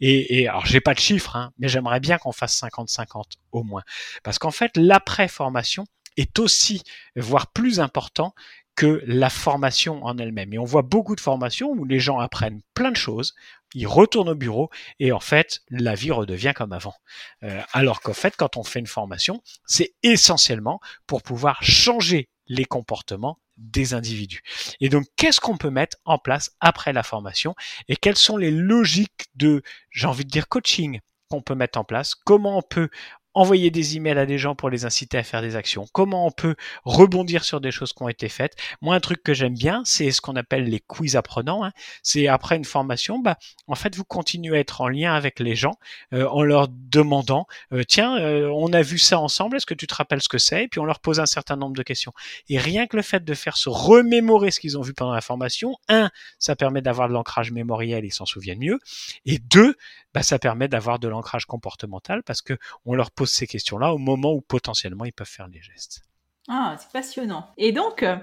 Et, 0.00 0.48
alors, 0.48 0.66
j'ai 0.66 0.80
pas 0.80 0.94
de 0.94 1.00
chiffres, 1.00 1.36
hein, 1.36 1.52
mais 1.58 1.68
j'aimerais 1.68 2.00
bien 2.00 2.18
qu'on 2.18 2.32
fasse 2.32 2.60
50-50 2.60 3.24
au 3.52 3.62
moins. 3.62 3.82
Parce 4.22 4.38
qu'en 4.38 4.50
fait, 4.50 4.76
l'après-formation 4.76 5.84
est 6.16 6.38
aussi, 6.40 6.82
voire 7.16 7.46
plus 7.52 7.80
important 7.80 8.34
que 8.78 9.02
la 9.08 9.28
formation 9.28 10.04
en 10.04 10.18
elle-même. 10.18 10.54
Et 10.54 10.58
on 10.58 10.64
voit 10.64 10.82
beaucoup 10.82 11.16
de 11.16 11.20
formations 11.20 11.70
où 11.70 11.84
les 11.84 11.98
gens 11.98 12.20
apprennent 12.20 12.60
plein 12.74 12.92
de 12.92 12.96
choses, 12.96 13.34
ils 13.74 13.88
retournent 13.88 14.28
au 14.28 14.36
bureau 14.36 14.70
et 15.00 15.10
en 15.10 15.18
fait, 15.18 15.62
la 15.68 15.96
vie 15.96 16.12
redevient 16.12 16.52
comme 16.54 16.72
avant. 16.72 16.94
Euh, 17.42 17.60
alors 17.72 18.00
qu'en 18.00 18.12
fait, 18.12 18.36
quand 18.36 18.56
on 18.56 18.62
fait 18.62 18.78
une 18.78 18.86
formation, 18.86 19.42
c'est 19.66 19.94
essentiellement 20.04 20.78
pour 21.08 21.22
pouvoir 21.22 21.60
changer 21.60 22.28
les 22.46 22.64
comportements 22.64 23.40
des 23.56 23.94
individus. 23.94 24.42
Et 24.80 24.88
donc, 24.88 25.06
qu'est-ce 25.16 25.40
qu'on 25.40 25.56
peut 25.56 25.70
mettre 25.70 25.96
en 26.04 26.18
place 26.18 26.52
après 26.60 26.92
la 26.92 27.02
formation 27.02 27.56
et 27.88 27.96
quelles 27.96 28.16
sont 28.16 28.36
les 28.36 28.52
logiques 28.52 29.26
de, 29.34 29.64
j'ai 29.90 30.06
envie 30.06 30.24
de 30.24 30.30
dire, 30.30 30.46
coaching 30.46 31.00
qu'on 31.28 31.42
peut 31.42 31.56
mettre 31.56 31.80
en 31.80 31.84
place, 31.84 32.14
comment 32.14 32.58
on 32.58 32.62
peut 32.62 32.90
envoyer 33.34 33.70
des 33.70 33.96
emails 33.96 34.18
à 34.18 34.26
des 34.26 34.38
gens 34.38 34.54
pour 34.54 34.70
les 34.70 34.84
inciter 34.84 35.18
à 35.18 35.22
faire 35.22 35.42
des 35.42 35.56
actions, 35.56 35.86
comment 35.92 36.26
on 36.26 36.30
peut 36.30 36.56
rebondir 36.84 37.44
sur 37.44 37.60
des 37.60 37.70
choses 37.70 37.92
qui 37.92 38.02
ont 38.02 38.08
été 38.08 38.28
faites? 38.28 38.56
Moi, 38.80 38.94
un 38.94 39.00
truc 39.00 39.22
que 39.22 39.34
j'aime 39.34 39.54
bien, 39.54 39.82
c'est 39.84 40.10
ce 40.10 40.20
qu'on 40.20 40.36
appelle 40.36 40.64
les 40.64 40.80
quiz 40.80 41.16
apprenants. 41.16 41.64
Hein. 41.64 41.72
C'est 42.02 42.28
après 42.28 42.56
une 42.56 42.64
formation, 42.64 43.18
bah, 43.18 43.36
en 43.66 43.74
fait, 43.74 43.94
vous 43.96 44.04
continuez 44.04 44.56
à 44.56 44.60
être 44.60 44.80
en 44.80 44.88
lien 44.88 45.14
avec 45.14 45.40
les 45.40 45.54
gens 45.54 45.74
euh, 46.12 46.26
en 46.28 46.42
leur 46.42 46.68
demandant, 46.68 47.46
euh, 47.72 47.84
tiens, 47.86 48.18
euh, 48.18 48.50
on 48.54 48.72
a 48.72 48.82
vu 48.82 48.98
ça 48.98 49.18
ensemble, 49.18 49.56
est-ce 49.56 49.66
que 49.66 49.74
tu 49.74 49.86
te 49.86 49.94
rappelles 49.94 50.22
ce 50.22 50.28
que 50.28 50.38
c'est 50.38 50.64
Et 50.64 50.68
puis 50.68 50.80
on 50.80 50.84
leur 50.84 51.00
pose 51.00 51.20
un 51.20 51.26
certain 51.26 51.56
nombre 51.56 51.76
de 51.76 51.82
questions. 51.82 52.12
Et 52.48 52.58
rien 52.58 52.86
que 52.86 52.96
le 52.96 53.02
fait 53.02 53.24
de 53.24 53.34
faire 53.34 53.56
se 53.56 53.68
remémorer 53.68 54.50
ce 54.50 54.60
qu'ils 54.60 54.78
ont 54.78 54.82
vu 54.82 54.94
pendant 54.94 55.12
la 55.12 55.20
formation, 55.20 55.76
un, 55.88 56.10
ça 56.38 56.56
permet 56.56 56.82
d'avoir 56.82 57.08
de 57.08 57.12
l'ancrage 57.12 57.52
mémoriel, 57.52 58.04
ils 58.04 58.12
s'en 58.12 58.26
souviennent 58.26 58.58
mieux. 58.58 58.78
Et 59.26 59.38
deux, 59.38 59.76
bah, 60.14 60.22
ça 60.22 60.38
permet 60.38 60.68
d'avoir 60.68 60.98
de 60.98 61.08
l'ancrage 61.08 61.46
comportemental 61.46 62.22
parce 62.22 62.42
que 62.42 62.58
on 62.86 62.94
leur 62.94 63.10
pose 63.10 63.27
ces 63.28 63.46
questions-là 63.46 63.92
au 63.92 63.98
moment 63.98 64.32
où 64.32 64.40
potentiellement 64.40 65.04
ils 65.04 65.12
peuvent 65.12 65.26
faire 65.26 65.48
les 65.48 65.60
gestes. 65.60 66.02
Ah, 66.48 66.76
c'est 66.78 66.90
passionnant. 66.90 67.50
Et 67.58 67.72
donc, 67.72 68.02
euh, 68.02 68.16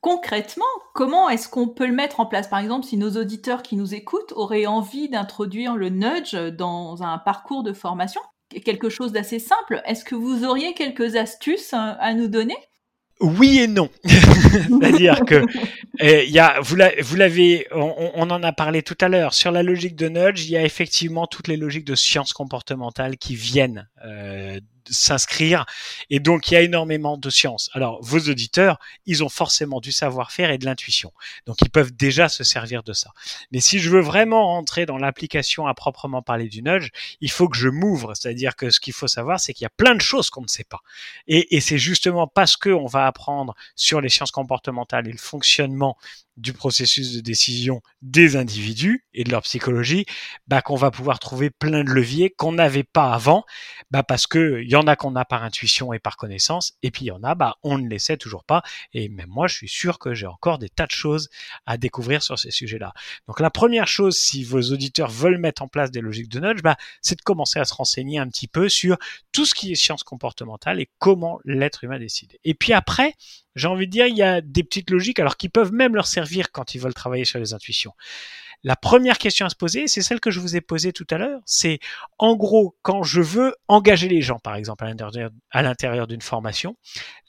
concrètement, 0.00 0.64
comment 0.94 1.28
est-ce 1.28 1.48
qu'on 1.48 1.68
peut 1.68 1.86
le 1.86 1.92
mettre 1.92 2.20
en 2.20 2.26
place? 2.26 2.48
Par 2.48 2.58
exemple, 2.58 2.86
si 2.86 2.96
nos 2.96 3.10
auditeurs 3.10 3.62
qui 3.62 3.76
nous 3.76 3.94
écoutent 3.94 4.32
auraient 4.32 4.66
envie 4.66 5.08
d'introduire 5.08 5.76
le 5.76 5.90
nudge 5.90 6.34
dans 6.34 7.02
un 7.02 7.18
parcours 7.18 7.62
de 7.62 7.72
formation, 7.72 8.20
quelque 8.64 8.88
chose 8.88 9.12
d'assez 9.12 9.38
simple, 9.38 9.82
est-ce 9.84 10.04
que 10.04 10.14
vous 10.14 10.44
auriez 10.44 10.74
quelques 10.74 11.16
astuces 11.16 11.74
euh, 11.74 11.92
à 11.98 12.14
nous 12.14 12.28
donner? 12.28 12.56
Oui 13.20 13.60
et 13.60 13.66
non. 13.66 13.88
C'est-à-dire 14.04 15.24
que 15.24 15.34
euh, 16.02 16.22
il 16.24 16.30
y 16.30 16.38
a, 16.38 16.60
vous 16.60 16.76
l'avez, 17.16 17.66
on, 17.72 18.12
on, 18.14 18.30
en 18.30 18.42
a 18.42 18.52
parlé 18.52 18.82
tout 18.82 18.96
à 19.00 19.08
l'heure 19.08 19.34
sur 19.34 19.50
la 19.50 19.62
logique 19.62 19.96
de 19.96 20.08
nudge. 20.08 20.44
Il 20.44 20.50
y 20.50 20.56
a 20.56 20.64
effectivement 20.64 21.26
toutes 21.26 21.48
les 21.48 21.56
logiques 21.56 21.86
de 21.86 21.94
sciences 21.94 22.32
comportementales 22.32 23.16
qui 23.16 23.34
viennent 23.34 23.88
euh, 24.04 24.60
s'inscrire. 24.90 25.66
Et 26.10 26.20
donc, 26.20 26.50
il 26.50 26.54
y 26.54 26.56
a 26.56 26.62
énormément 26.62 27.16
de 27.16 27.30
sciences. 27.30 27.70
Alors, 27.72 28.02
vos 28.02 28.18
auditeurs, 28.18 28.78
ils 29.06 29.24
ont 29.24 29.28
forcément 29.28 29.80
du 29.80 29.92
savoir-faire 29.92 30.50
et 30.50 30.58
de 30.58 30.64
l'intuition. 30.64 31.12
Donc, 31.46 31.60
ils 31.62 31.70
peuvent 31.70 31.92
déjà 31.92 32.28
se 32.28 32.44
servir 32.44 32.82
de 32.82 32.92
ça. 32.92 33.10
Mais 33.52 33.60
si 33.60 33.78
je 33.78 33.90
veux 33.90 34.00
vraiment 34.00 34.46
rentrer 34.46 34.86
dans 34.86 34.98
l'application 34.98 35.66
à 35.66 35.74
proprement 35.74 36.22
parler 36.22 36.48
du 36.48 36.62
nudge, 36.62 36.90
il 37.20 37.30
faut 37.30 37.48
que 37.48 37.56
je 37.56 37.68
m'ouvre. 37.68 38.14
C'est-à-dire 38.14 38.56
que 38.56 38.70
ce 38.70 38.80
qu'il 38.80 38.92
faut 38.92 39.08
savoir, 39.08 39.40
c'est 39.40 39.54
qu'il 39.54 39.64
y 39.64 39.66
a 39.66 39.70
plein 39.76 39.94
de 39.94 40.00
choses 40.00 40.30
qu'on 40.30 40.42
ne 40.42 40.48
sait 40.48 40.64
pas. 40.64 40.80
Et, 41.26 41.56
et 41.56 41.60
c'est 41.60 41.78
justement 41.78 42.26
parce 42.26 42.56
qu'on 42.56 42.86
va 42.86 43.06
apprendre 43.06 43.54
sur 43.74 44.00
les 44.00 44.08
sciences 44.08 44.30
comportementales 44.30 45.08
et 45.08 45.12
le 45.12 45.18
fonctionnement 45.18 45.96
du 46.36 46.52
processus 46.52 47.12
de 47.12 47.20
décision 47.20 47.80
des 48.02 48.36
individus 48.36 49.04
et 49.14 49.24
de 49.24 49.30
leur 49.30 49.42
psychologie, 49.42 50.06
bah, 50.46 50.62
qu'on 50.62 50.76
va 50.76 50.90
pouvoir 50.90 51.18
trouver 51.18 51.50
plein 51.50 51.82
de 51.82 51.90
leviers 51.90 52.30
qu'on 52.30 52.52
n'avait 52.52 52.84
pas 52.84 53.12
avant, 53.12 53.44
bah, 53.90 54.02
parce 54.02 54.26
que 54.26 54.62
y 54.62 54.76
en 54.76 54.86
a 54.86 54.96
qu'on 54.96 55.16
a 55.16 55.24
par 55.24 55.42
intuition 55.42 55.92
et 55.92 55.98
par 55.98 56.16
connaissance, 56.16 56.74
et 56.82 56.90
puis 56.90 57.06
il 57.06 57.08
y 57.08 57.12
en 57.12 57.22
a, 57.22 57.34
bah, 57.34 57.56
on 57.62 57.78
ne 57.78 57.88
les 57.88 57.98
sait 57.98 58.16
toujours 58.16 58.44
pas. 58.44 58.62
Et 58.92 59.08
même 59.08 59.28
moi, 59.28 59.46
je 59.46 59.54
suis 59.54 59.68
sûr 59.68 59.98
que 59.98 60.14
j'ai 60.14 60.26
encore 60.26 60.58
des 60.58 60.68
tas 60.68 60.86
de 60.86 60.90
choses 60.90 61.28
à 61.64 61.76
découvrir 61.76 62.22
sur 62.22 62.38
ces 62.38 62.50
sujets-là. 62.50 62.92
Donc 63.28 63.40
la 63.40 63.50
première 63.50 63.88
chose, 63.88 64.16
si 64.16 64.44
vos 64.44 64.60
auditeurs 64.60 65.10
veulent 65.10 65.38
mettre 65.38 65.62
en 65.62 65.68
place 65.68 65.90
des 65.90 66.00
logiques 66.00 66.28
de 66.28 66.40
nudge, 66.40 66.62
bah, 66.62 66.76
c'est 67.00 67.16
de 67.16 67.22
commencer 67.22 67.58
à 67.58 67.64
se 67.64 67.74
renseigner 67.74 68.18
un 68.18 68.28
petit 68.28 68.48
peu 68.48 68.68
sur 68.68 68.98
tout 69.32 69.46
ce 69.46 69.54
qui 69.54 69.72
est 69.72 69.76
science 69.76 70.02
comportementale 70.02 70.80
et 70.80 70.90
comment 70.98 71.40
l'être 71.44 71.84
humain 71.84 71.98
décide. 71.98 72.38
Et 72.44 72.54
puis 72.54 72.72
après, 72.72 73.14
j'ai 73.56 73.66
envie 73.66 73.86
de 73.86 73.90
dire, 73.90 74.06
il 74.06 74.16
y 74.16 74.22
a 74.22 74.40
des 74.40 74.62
petites 74.62 74.90
logiques, 74.90 75.18
alors 75.18 75.36
qui 75.36 75.48
peuvent 75.48 75.72
même 75.72 75.96
leur 75.96 76.06
servir 76.06 76.52
quand 76.52 76.74
ils 76.74 76.80
veulent 76.80 76.94
travailler 76.94 77.24
sur 77.24 77.40
les 77.40 77.54
intuitions. 77.54 77.92
La 78.62 78.76
première 78.76 79.18
question 79.18 79.46
à 79.46 79.50
se 79.50 79.54
poser, 79.54 79.86
c'est 79.86 80.02
celle 80.02 80.20
que 80.20 80.30
je 80.30 80.40
vous 80.40 80.56
ai 80.56 80.60
posée 80.60 80.92
tout 80.92 81.06
à 81.10 81.18
l'heure. 81.18 81.40
C'est 81.44 81.78
en 82.18 82.36
gros, 82.36 82.76
quand 82.82 83.02
je 83.02 83.20
veux 83.20 83.54
engager 83.68 84.08
les 84.08 84.22
gens, 84.22 84.38
par 84.38 84.56
exemple, 84.56 84.84
à 85.50 85.62
l'intérieur 85.62 86.06
d'une 86.06 86.22
formation, 86.22 86.76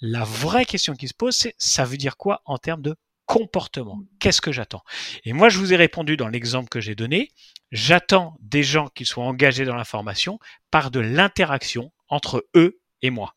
la 0.02 0.24
vraie 0.24 0.66
question 0.66 0.96
qui 0.96 1.08
se 1.08 1.14
pose, 1.14 1.36
c'est 1.36 1.56
ça 1.58 1.86
veut 1.86 1.98
dire 1.98 2.18
quoi 2.18 2.42
en 2.46 2.58
termes 2.58 2.82
de 2.82 2.96
comportement? 3.26 4.00
Qu'est-ce 4.20 4.42
que 4.42 4.52
j'attends? 4.52 4.84
Et 5.26 5.34
moi, 5.34 5.50
je 5.50 5.60
vous 5.60 5.74
ai 5.74 5.76
répondu 5.76 6.18
dans 6.18 6.30
l'exemple 6.30 6.70
que 6.70 6.80
j'ai 6.80 6.96
donné. 6.96 7.30
J'attends 7.72 8.38
des 8.40 8.64
gens 8.64 8.88
qui 8.88 9.06
soient 9.06 9.26
engagés 9.26 9.66
dans 9.66 9.76
la 9.76 9.84
formation 9.84 10.40
par 10.72 10.92
de 10.92 11.02
l'interaction 11.02 11.92
entre 12.08 12.48
eux 12.56 12.80
et 13.02 13.10
moi. 13.10 13.36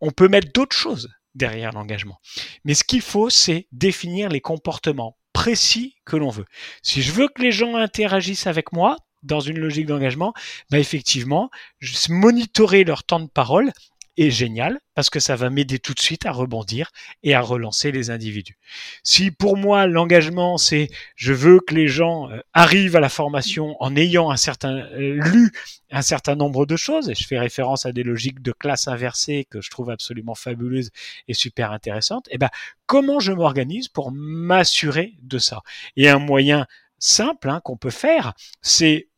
On 0.00 0.10
peut 0.10 0.28
mettre 0.28 0.52
d'autres 0.52 0.76
choses 0.76 1.10
derrière 1.38 1.72
l'engagement. 1.72 2.20
Mais 2.64 2.74
ce 2.74 2.84
qu'il 2.84 3.00
faut, 3.00 3.30
c'est 3.30 3.66
définir 3.72 4.28
les 4.28 4.40
comportements 4.40 5.16
précis 5.32 5.94
que 6.04 6.16
l'on 6.16 6.30
veut. 6.30 6.44
Si 6.82 7.00
je 7.00 7.12
veux 7.12 7.28
que 7.28 7.40
les 7.40 7.52
gens 7.52 7.76
interagissent 7.76 8.46
avec 8.46 8.72
moi 8.72 8.96
dans 9.22 9.40
une 9.40 9.58
logique 9.58 9.86
d'engagement, 9.86 10.34
bah 10.70 10.78
effectivement, 10.78 11.50
je 11.78 12.12
monitorer 12.12 12.84
leur 12.84 13.04
temps 13.04 13.20
de 13.20 13.28
parole 13.28 13.72
génial 14.18 14.78
parce 14.94 15.10
que 15.10 15.20
ça 15.20 15.36
va 15.36 15.48
m'aider 15.48 15.78
tout 15.78 15.94
de 15.94 16.00
suite 16.00 16.26
à 16.26 16.32
rebondir 16.32 16.90
et 17.22 17.34
à 17.34 17.40
relancer 17.40 17.92
les 17.92 18.10
individus. 18.10 18.58
Si 19.02 19.30
pour 19.30 19.56
moi 19.56 19.86
l'engagement 19.86 20.58
c'est 20.58 20.88
je 21.14 21.32
veux 21.32 21.60
que 21.60 21.74
les 21.74 21.88
gens 21.88 22.30
euh, 22.30 22.40
arrivent 22.52 22.96
à 22.96 23.00
la 23.00 23.08
formation 23.08 23.76
en 23.80 23.94
ayant 23.96 24.30
un 24.30 24.36
certain 24.36 24.76
euh, 24.92 25.20
lu 25.32 25.52
un 25.90 26.02
certain 26.02 26.34
nombre 26.34 26.66
de 26.66 26.76
choses 26.76 27.08
et 27.08 27.14
je 27.14 27.26
fais 27.26 27.38
référence 27.38 27.86
à 27.86 27.92
des 27.92 28.02
logiques 28.02 28.42
de 28.42 28.52
classe 28.52 28.88
inversée 28.88 29.46
que 29.50 29.60
je 29.60 29.70
trouve 29.70 29.90
absolument 29.90 30.34
fabuleuses 30.34 30.90
et 31.28 31.34
super 31.34 31.72
intéressantes, 31.72 32.28
et 32.28 32.32
eh 32.34 32.38
ben 32.38 32.50
comment 32.86 33.20
je 33.20 33.32
m'organise 33.32 33.88
pour 33.88 34.10
m'assurer 34.12 35.14
de 35.22 35.38
ça? 35.38 35.62
Et 35.96 36.08
un 36.08 36.18
moyen 36.18 36.66
simple 36.98 37.48
hein, 37.48 37.60
qu'on 37.64 37.76
peut 37.76 37.90
faire, 37.90 38.34
c'est 38.60 39.08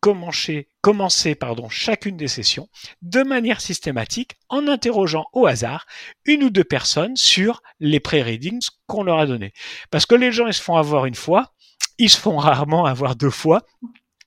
commencer, 0.00 0.68
chacune 1.70 2.16
des 2.16 2.28
sessions 2.28 2.68
de 3.02 3.22
manière 3.22 3.60
systématique 3.60 4.36
en 4.48 4.68
interrogeant 4.68 5.26
au 5.32 5.46
hasard 5.46 5.86
une 6.24 6.44
ou 6.44 6.50
deux 6.50 6.64
personnes 6.64 7.16
sur 7.16 7.62
les 7.80 8.00
pré-readings 8.00 8.66
qu'on 8.86 9.02
leur 9.02 9.18
a 9.18 9.26
donnés. 9.26 9.52
Parce 9.90 10.06
que 10.06 10.14
les 10.14 10.32
gens, 10.32 10.46
ils 10.46 10.54
se 10.54 10.62
font 10.62 10.76
avoir 10.76 11.06
une 11.06 11.14
fois, 11.14 11.52
ils 11.98 12.10
se 12.10 12.18
font 12.18 12.36
rarement 12.36 12.86
avoir 12.86 13.16
deux 13.16 13.30
fois, 13.30 13.62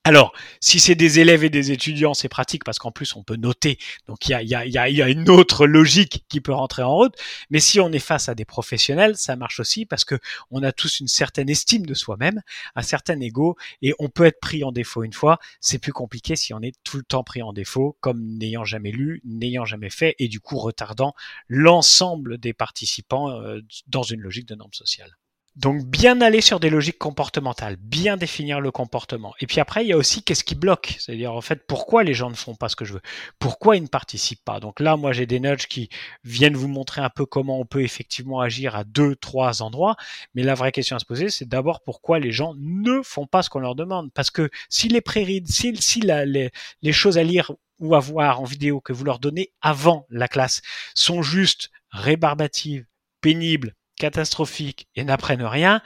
alors, 0.03 0.33
si 0.59 0.79
c'est 0.79 0.95
des 0.95 1.19
élèves 1.19 1.43
et 1.43 1.51
des 1.51 1.71
étudiants, 1.71 2.15
c'est 2.15 2.27
pratique 2.27 2.63
parce 2.63 2.79
qu'en 2.79 2.91
plus 2.91 3.15
on 3.15 3.21
peut 3.21 3.35
noter. 3.35 3.77
Donc 4.07 4.27
il 4.27 4.31
y 4.31 4.55
a, 4.55 5.09
une 5.09 5.29
autre 5.29 5.67
logique 5.67 6.25
qui 6.27 6.41
peut 6.41 6.53
rentrer 6.53 6.81
en 6.81 6.95
route. 6.95 7.13
Mais 7.51 7.59
si 7.59 7.79
on 7.79 7.91
est 7.91 7.99
face 7.99 8.27
à 8.27 8.33
des 8.33 8.43
professionnels, 8.43 9.15
ça 9.15 9.35
marche 9.35 9.59
aussi 9.59 9.85
parce 9.85 10.03
que 10.03 10.15
on 10.49 10.63
a 10.63 10.71
tous 10.71 11.01
une 11.01 11.07
certaine 11.07 11.51
estime 11.51 11.85
de 11.85 11.93
soi-même, 11.93 12.41
un 12.75 12.81
certain 12.81 13.19
ego, 13.19 13.57
et 13.83 13.93
on 13.99 14.09
peut 14.09 14.25
être 14.25 14.39
pris 14.39 14.63
en 14.63 14.71
défaut 14.71 15.03
une 15.03 15.13
fois. 15.13 15.37
C'est 15.59 15.77
plus 15.77 15.93
compliqué 15.93 16.35
si 16.35 16.51
on 16.55 16.61
est 16.63 16.73
tout 16.83 16.97
le 16.97 17.03
temps 17.03 17.23
pris 17.23 17.43
en 17.43 17.53
défaut, 17.53 17.95
comme 18.01 18.23
n'ayant 18.39 18.65
jamais 18.65 18.91
lu, 18.91 19.21
n'ayant 19.23 19.65
jamais 19.65 19.91
fait, 19.91 20.15
et 20.17 20.29
du 20.29 20.39
coup 20.39 20.57
retardant 20.57 21.13
l'ensemble 21.47 22.39
des 22.39 22.53
participants 22.53 23.29
euh, 23.29 23.61
dans 23.85 24.03
une 24.03 24.21
logique 24.21 24.47
de 24.47 24.55
normes 24.55 24.73
sociales. 24.73 25.15
Donc 25.57 25.85
bien 25.85 26.21
aller 26.21 26.39
sur 26.39 26.61
des 26.61 26.69
logiques 26.69 26.97
comportementales, 26.97 27.75
bien 27.75 28.15
définir 28.15 28.61
le 28.61 28.71
comportement. 28.71 29.33
Et 29.41 29.47
puis 29.47 29.59
après, 29.59 29.83
il 29.83 29.89
y 29.89 29.93
a 29.93 29.97
aussi 29.97 30.23
qu'est-ce 30.23 30.45
qui 30.45 30.55
bloque, 30.55 30.95
c'est-à-dire 30.97 31.33
en 31.33 31.41
fait 31.41 31.67
pourquoi 31.67 32.03
les 32.03 32.13
gens 32.13 32.29
ne 32.29 32.35
font 32.35 32.55
pas 32.55 32.69
ce 32.69 32.77
que 32.77 32.85
je 32.85 32.93
veux, 32.93 33.01
pourquoi 33.37 33.75
ils 33.75 33.83
ne 33.83 33.87
participent 33.87 34.45
pas? 34.45 34.61
Donc 34.61 34.79
là, 34.79 34.95
moi 34.95 35.11
j'ai 35.11 35.25
des 35.25 35.41
nudges 35.41 35.67
qui 35.67 35.89
viennent 36.23 36.55
vous 36.55 36.69
montrer 36.69 37.01
un 37.01 37.09
peu 37.09 37.25
comment 37.25 37.59
on 37.59 37.65
peut 37.65 37.83
effectivement 37.83 38.39
agir 38.39 38.77
à 38.77 38.85
deux, 38.85 39.15
trois 39.17 39.61
endroits. 39.61 39.97
Mais 40.35 40.43
la 40.43 40.55
vraie 40.55 40.71
question 40.71 40.95
à 40.95 40.99
se 40.99 41.05
poser, 41.05 41.29
c'est 41.29 41.47
d'abord 41.47 41.81
pourquoi 41.81 42.19
les 42.19 42.31
gens 42.31 42.53
ne 42.57 43.01
font 43.01 43.27
pas 43.27 43.43
ce 43.43 43.49
qu'on 43.49 43.59
leur 43.59 43.75
demande? 43.75 44.11
Parce 44.13 44.31
que 44.31 44.49
si 44.69 44.87
les 44.87 45.01
pré 45.01 45.43
si, 45.45 45.75
si 45.75 45.99
les, 45.99 46.49
les 46.81 46.93
choses 46.93 47.17
à 47.17 47.23
lire 47.23 47.51
ou 47.79 47.93
à 47.95 47.99
voir 47.99 48.39
en 48.39 48.45
vidéo 48.45 48.79
que 48.79 48.93
vous 48.93 49.03
leur 49.03 49.19
donnez 49.19 49.51
avant 49.61 50.05
la 50.09 50.29
classe 50.29 50.61
sont 50.93 51.21
juste 51.21 51.71
rébarbatives, 51.89 52.85
pénibles, 53.19 53.75
catastrophiques 54.01 54.87
et 54.95 55.03
n'apprennent 55.03 55.43
rien, 55.43 55.81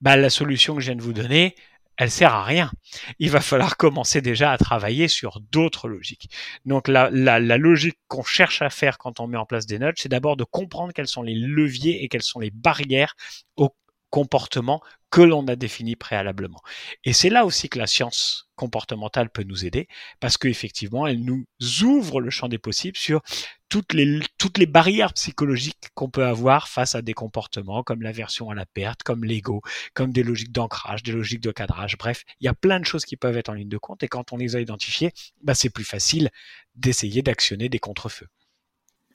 bah, 0.00 0.16
la 0.16 0.28
solution 0.28 0.74
que 0.74 0.80
je 0.80 0.86
viens 0.86 0.96
de 0.96 1.02
vous 1.02 1.12
donner, 1.12 1.54
elle 1.96 2.10
sert 2.10 2.34
à 2.34 2.42
rien. 2.42 2.72
Il 3.18 3.30
va 3.30 3.40
falloir 3.40 3.76
commencer 3.76 4.20
déjà 4.20 4.50
à 4.50 4.58
travailler 4.58 5.06
sur 5.06 5.40
d'autres 5.52 5.86
logiques. 5.86 6.30
Donc 6.64 6.88
la, 6.88 7.10
la, 7.10 7.38
la 7.38 7.58
logique 7.58 7.98
qu'on 8.08 8.24
cherche 8.24 8.60
à 8.62 8.70
faire 8.70 8.98
quand 8.98 9.20
on 9.20 9.28
met 9.28 9.36
en 9.36 9.46
place 9.46 9.66
des 9.66 9.78
notes, 9.78 9.96
c'est 9.98 10.08
d'abord 10.08 10.36
de 10.36 10.44
comprendre 10.44 10.92
quels 10.92 11.06
sont 11.06 11.22
les 11.22 11.34
leviers 11.34 12.02
et 12.02 12.08
quelles 12.08 12.22
sont 12.22 12.40
les 12.40 12.50
barrières 12.50 13.14
au 13.56 13.68
comportement 14.10 14.82
que 15.10 15.22
l'on 15.22 15.46
a 15.48 15.56
défini 15.56 15.96
préalablement. 15.96 16.60
Et 17.04 17.12
c'est 17.12 17.30
là 17.30 17.44
aussi 17.44 17.68
que 17.68 17.78
la 17.78 17.86
science 17.86 18.48
comportementale 18.54 19.30
peut 19.30 19.42
nous 19.42 19.64
aider, 19.64 19.88
parce 20.20 20.36
qu'effectivement, 20.36 21.06
elle 21.06 21.24
nous 21.24 21.46
ouvre 21.82 22.20
le 22.20 22.30
champ 22.30 22.48
des 22.48 22.58
possibles 22.58 22.96
sur 22.96 23.22
toutes 23.68 23.92
les, 23.94 24.66
barrières 24.66 25.14
psychologiques 25.14 25.88
qu'on 25.94 26.10
peut 26.10 26.26
avoir 26.26 26.68
face 26.68 26.94
à 26.94 27.02
des 27.02 27.14
comportements 27.14 27.82
comme 27.82 28.02
l'aversion 28.02 28.50
à 28.50 28.54
la 28.54 28.66
perte, 28.66 29.02
comme 29.02 29.24
l'ego, 29.24 29.62
comme 29.94 30.12
des 30.12 30.22
logiques 30.22 30.52
d'ancrage, 30.52 31.02
des 31.02 31.12
logiques 31.12 31.40
de 31.40 31.52
cadrage. 31.52 31.96
Bref, 31.96 32.24
il 32.40 32.44
y 32.44 32.48
a 32.48 32.54
plein 32.54 32.80
de 32.80 32.84
choses 32.84 33.04
qui 33.04 33.16
peuvent 33.16 33.36
être 33.36 33.48
en 33.48 33.54
ligne 33.54 33.68
de 33.68 33.78
compte 33.78 34.02
et 34.02 34.08
quand 34.08 34.32
on 34.32 34.36
les 34.36 34.56
a 34.56 34.60
identifiées, 34.60 35.12
bah, 35.42 35.54
c'est 35.54 35.70
plus 35.70 35.84
facile 35.84 36.30
d'essayer 36.74 37.22
d'actionner 37.22 37.68
des 37.68 37.78
contrefeux. 37.78 38.26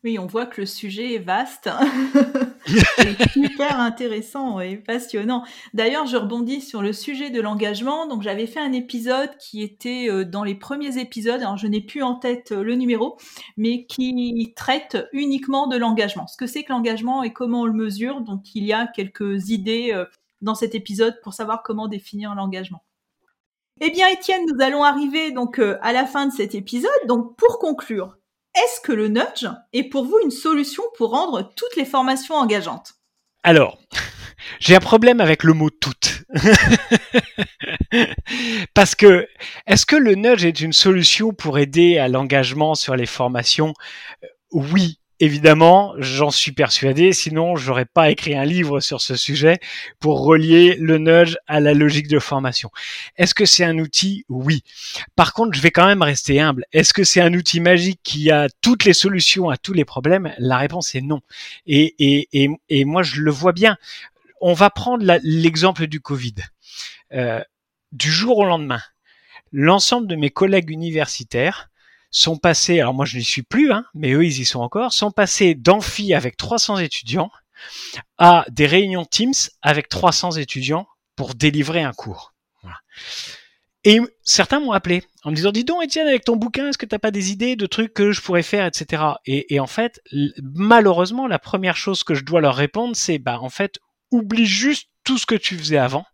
Oui, 0.06 0.20
on 0.20 0.28
voit 0.28 0.46
que 0.46 0.62
le 0.62 0.68
sujet 0.68 1.16
est 1.16 1.18
vaste, 1.18 1.68
c'est 2.68 3.32
super 3.32 3.80
intéressant 3.80 4.60
et 4.60 4.76
passionnant. 4.78 5.44
D'ailleurs, 5.74 6.06
je 6.06 6.16
rebondis 6.16 6.62
sur 6.62 6.84
le 6.84 6.94
sujet 6.94 7.32
de 7.32 7.42
l'engagement. 7.42 8.06
Donc, 8.06 8.22
j'avais 8.22 8.46
fait 8.46 8.60
un 8.60 8.72
épisode 8.72 9.36
qui 9.40 9.64
était 9.64 10.08
euh, 10.08 10.24
dans 10.24 10.44
les 10.44 10.54
premiers 10.54 11.00
épisodes. 11.00 11.42
Alors, 11.42 11.58
je 11.58 11.66
n'ai 11.66 11.82
plus 11.82 12.04
en 12.04 12.14
tête 12.14 12.52
euh, 12.52 12.62
le 12.62 12.76
numéro, 12.76 13.18
mais 13.58 13.88
qui 13.88 14.54
traite 14.56 15.08
uniquement 15.12 15.66
de 15.66 15.76
l'engagement. 15.76 16.28
Ce 16.28 16.38
que 16.38 16.46
c'est 16.46 16.62
que 16.62 16.72
l'engagement 16.72 17.24
et 17.24 17.34
comment 17.34 17.62
on 17.62 17.66
le 17.66 17.74
mesure? 17.74 18.22
Donc, 18.22 18.54
il 18.54 18.64
y 18.64 18.74
a 18.74 18.86
quelques 18.86 19.50
idées 19.50 19.90
euh, 19.92 20.06
dans 20.40 20.54
cet 20.54 20.76
épisode 20.76 21.20
pour 21.24 21.34
savoir 21.34 21.64
comment 21.64 21.88
définir 21.88 22.36
l'engagement. 22.36 22.84
Eh 23.82 23.90
bien, 23.90 24.08
Étienne, 24.10 24.44
nous 24.54 24.64
allons 24.64 24.84
arriver 24.84 25.32
donc 25.32 25.58
à 25.58 25.94
la 25.94 26.06
fin 26.06 26.28
de 26.28 26.32
cet 26.32 26.54
épisode. 26.54 26.92
Donc, 27.08 27.36
pour 27.38 27.58
conclure, 27.58 28.16
est-ce 28.56 28.82
que 28.82 28.92
le 28.92 29.08
nudge 29.08 29.48
est 29.74 29.84
pour 29.84 30.06
vous 30.06 30.20
une 30.24 30.32
solution 30.32 30.84
pour 30.98 31.12
rendre 31.12 31.54
toutes 31.56 31.76
les 31.76 31.86
formations 31.86 32.36
engageantes? 32.36 32.94
Alors, 33.44 33.80
j'ai 34.60 34.76
un 34.76 34.80
problème 34.80 35.22
avec 35.22 35.44
le 35.44 35.54
mot 35.54 35.70
toutes. 35.70 36.24
Parce 38.74 38.96
que, 38.96 39.28
est-ce 39.68 39.86
que 39.86 39.96
le 39.96 40.16
nudge 40.16 40.46
est 40.46 40.62
une 40.62 40.74
solution 40.74 41.32
pour 41.32 41.60
aider 41.60 41.98
à 41.98 42.08
l'engagement 42.08 42.76
sur 42.76 42.96
les 42.96 43.06
formations? 43.06 43.74
Oui, 44.52 45.00
Évidemment, 45.22 45.94
j'en 45.98 46.30
suis 46.30 46.52
persuadé, 46.52 47.14
sinon 47.14 47.56
j'aurais 47.56 47.86
pas 47.86 48.10
écrit 48.10 48.36
un 48.36 48.44
livre 48.44 48.82
sur 48.82 49.00
ce 49.00 49.16
sujet 49.16 49.60
pour 50.00 50.26
relier 50.26 50.76
le 50.76 50.98
nudge 50.98 51.38
à 51.48 51.62
la 51.62 51.74
logique 51.74 52.10
de 52.10 52.20
formation. 52.20 52.70
Est-ce 53.16 53.34
que 53.34 53.46
c'est 53.46 53.64
un 53.64 53.80
outil? 53.80 54.26
Oui. 54.28 54.64
Par 55.16 55.32
contre, 55.32 55.56
je 55.56 55.62
vais 55.62 55.72
quand 55.72 55.86
même 55.86 56.02
rester 56.02 56.42
humble. 56.42 56.66
Est-ce 56.74 56.94
que 56.94 57.06
c'est 57.06 57.22
un 57.22 57.34
outil 57.34 57.62
magique 57.62 58.02
qui 58.04 58.30
a 58.30 58.50
toutes 58.60 58.84
les 58.84 58.94
solutions 58.94 59.50
à 59.50 59.56
tous 59.56 59.72
les 59.72 59.86
problèmes? 59.86 60.34
La 60.38 60.58
réponse 60.58 60.96
est 60.96 61.02
non. 61.02 61.22
Et, 61.66 61.96
et, 61.98 62.28
et, 62.34 62.50
et 62.68 62.84
moi, 62.84 63.02
je 63.02 63.22
le 63.22 63.32
vois 63.32 63.54
bien. 63.54 63.78
On 64.42 64.54
va 64.54 64.70
prendre 64.70 65.06
l'exemple 65.24 65.88
du 65.88 66.02
Covid. 66.02 66.36
Euh, 67.14 67.42
du 67.94 68.12
jour 68.12 68.40
au 68.40 68.46
lendemain, 68.46 68.82
l'ensemble 69.54 70.08
de 70.08 70.18
mes 70.18 70.30
collègues 70.30 70.72
universitaires 70.72 71.70
sont 72.16 72.38
passés, 72.38 72.80
alors 72.80 72.94
moi 72.94 73.06
je 73.06 73.18
n'y 73.18 73.24
suis 73.26 73.44
plus, 73.44 73.74
hein, 73.74 73.84
mais 73.94 74.14
eux 74.14 74.26
ils 74.26 74.40
y 74.40 74.46
sont 74.46 74.62
encore, 74.62 74.94
sont 74.94 75.12
passés 75.12 75.54
d'amphi 75.54 76.14
avec 76.14 76.38
300 76.38 76.78
étudiants 76.78 77.30
à 78.18 78.46
des 78.50 78.68
réunions 78.68 79.04
Teams 79.04 79.34
avec 79.62 79.90
300 79.90 80.32
étudiants 80.32 80.88
pour 81.18 81.36
délivrer 81.36 81.84
un 81.84 81.92
cours. 81.92 82.34
Et 83.84 84.00
certains 84.24 84.60
m'ont 84.60 84.72
appelé 84.72 85.04
en 85.24 85.30
me 85.30 85.36
disant 85.36 85.52
dis 85.52 85.64
donc 85.64 85.84
Étienne 85.84 86.08
avec 86.08 86.24
ton 86.24 86.38
bouquin 86.38 86.70
est-ce 86.70 86.78
que 86.78 86.88
tu 86.88 86.96
n'as 86.96 87.00
pas 87.00 87.12
des 87.12 87.32
idées 87.32 87.56
de 87.56 87.68
trucs 87.68 87.94
que 87.94 88.12
je 88.12 88.22
pourrais 88.22 88.42
faire 88.42 88.66
etc. 88.66 89.04
Et, 89.26 89.54
et 89.54 89.60
en 89.60 89.68
fait 89.68 90.02
malheureusement 90.42 91.28
la 91.28 91.38
première 91.38 91.78
chose 91.78 92.04
que 92.04 92.16
je 92.16 92.24
dois 92.24 92.42
leur 92.42 92.56
répondre 92.56 92.96
c'est 92.96 93.20
bah 93.20 93.40
en 93.42 93.50
fait 93.50 93.78
oublie 94.10 94.48
juste 94.48 94.90
tout 95.04 95.20
ce 95.20 95.28
que 95.28 95.36
tu 95.36 95.56
faisais 95.58 95.78
avant 95.78 96.06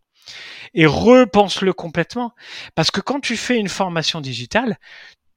et 0.73 0.85
repense-le 0.85 1.73
complètement. 1.73 2.33
Parce 2.75 2.91
que 2.91 3.01
quand 3.01 3.19
tu 3.19 3.37
fais 3.37 3.57
une 3.57 3.69
formation 3.69 4.21
digitale, 4.21 4.77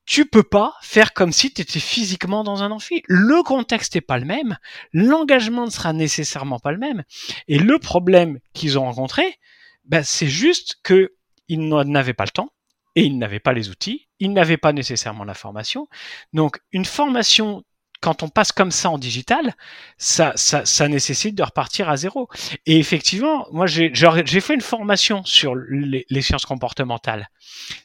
tu 0.07 0.27
peux 0.27 0.43
pas 0.43 0.75
faire 0.83 1.15
comme 1.15 1.33
si 1.33 1.53
tu 1.53 1.63
étais 1.63 1.81
physiquement 1.81 2.45
dans 2.45 2.63
un 2.63 2.71
amphi. 2.71 3.03
Le 3.07 3.43
contexte 3.43 3.95
n'est 3.95 4.01
pas 4.01 4.19
le 4.19 4.25
même, 4.25 4.59
l'engagement 4.93 5.65
ne 5.65 5.71
sera 5.71 5.93
nécessairement 5.93 6.59
pas 6.59 6.73
le 6.73 6.79
même. 6.79 7.05
Et 7.49 7.59
le 7.59 7.79
problème 7.79 8.39
qu'ils 8.53 8.79
ont 8.79 8.85
rencontré, 8.85 9.39
ben, 9.85 10.03
c'est 10.03 10.29
juste 10.29 10.81
qu'ils 10.85 11.69
n'avaient 11.69 12.15
pas 12.15 12.25
le 12.25 12.31
temps 12.31 12.51
et 12.97 13.05
ils 13.05 13.19
n'avaient 13.19 13.41
pas 13.41 13.53
les 13.53 13.71
outils, 13.71 14.09
ils 14.19 14.33
n'avaient 14.33 14.57
pas 14.57 14.73
nécessairement 14.73 15.25
la 15.25 15.35
formation. 15.35 15.89
Donc 16.33 16.61
une 16.73 16.85
formation 16.85 17.65
quand 18.05 18.23
on 18.23 18.29
passe 18.29 18.53
comme 18.53 18.71
ça 18.71 18.91
en 18.91 18.99
digital, 18.99 19.55
ça, 19.97 20.35
ça, 20.37 20.89
nécessite 20.89 21.35
de 21.35 21.43
repartir 21.43 21.89
à 21.89 21.97
zéro. 21.97 22.29
Et 22.67 22.79
effectivement, 22.79 23.47
moi, 23.51 23.67
j'ai 23.67 24.41
fait 24.41 24.53
une 24.53 24.61
formation 24.61 25.25
sur 25.25 25.55
les, 25.55 26.05
sciences 26.21 26.45
comportementales. 26.45 27.31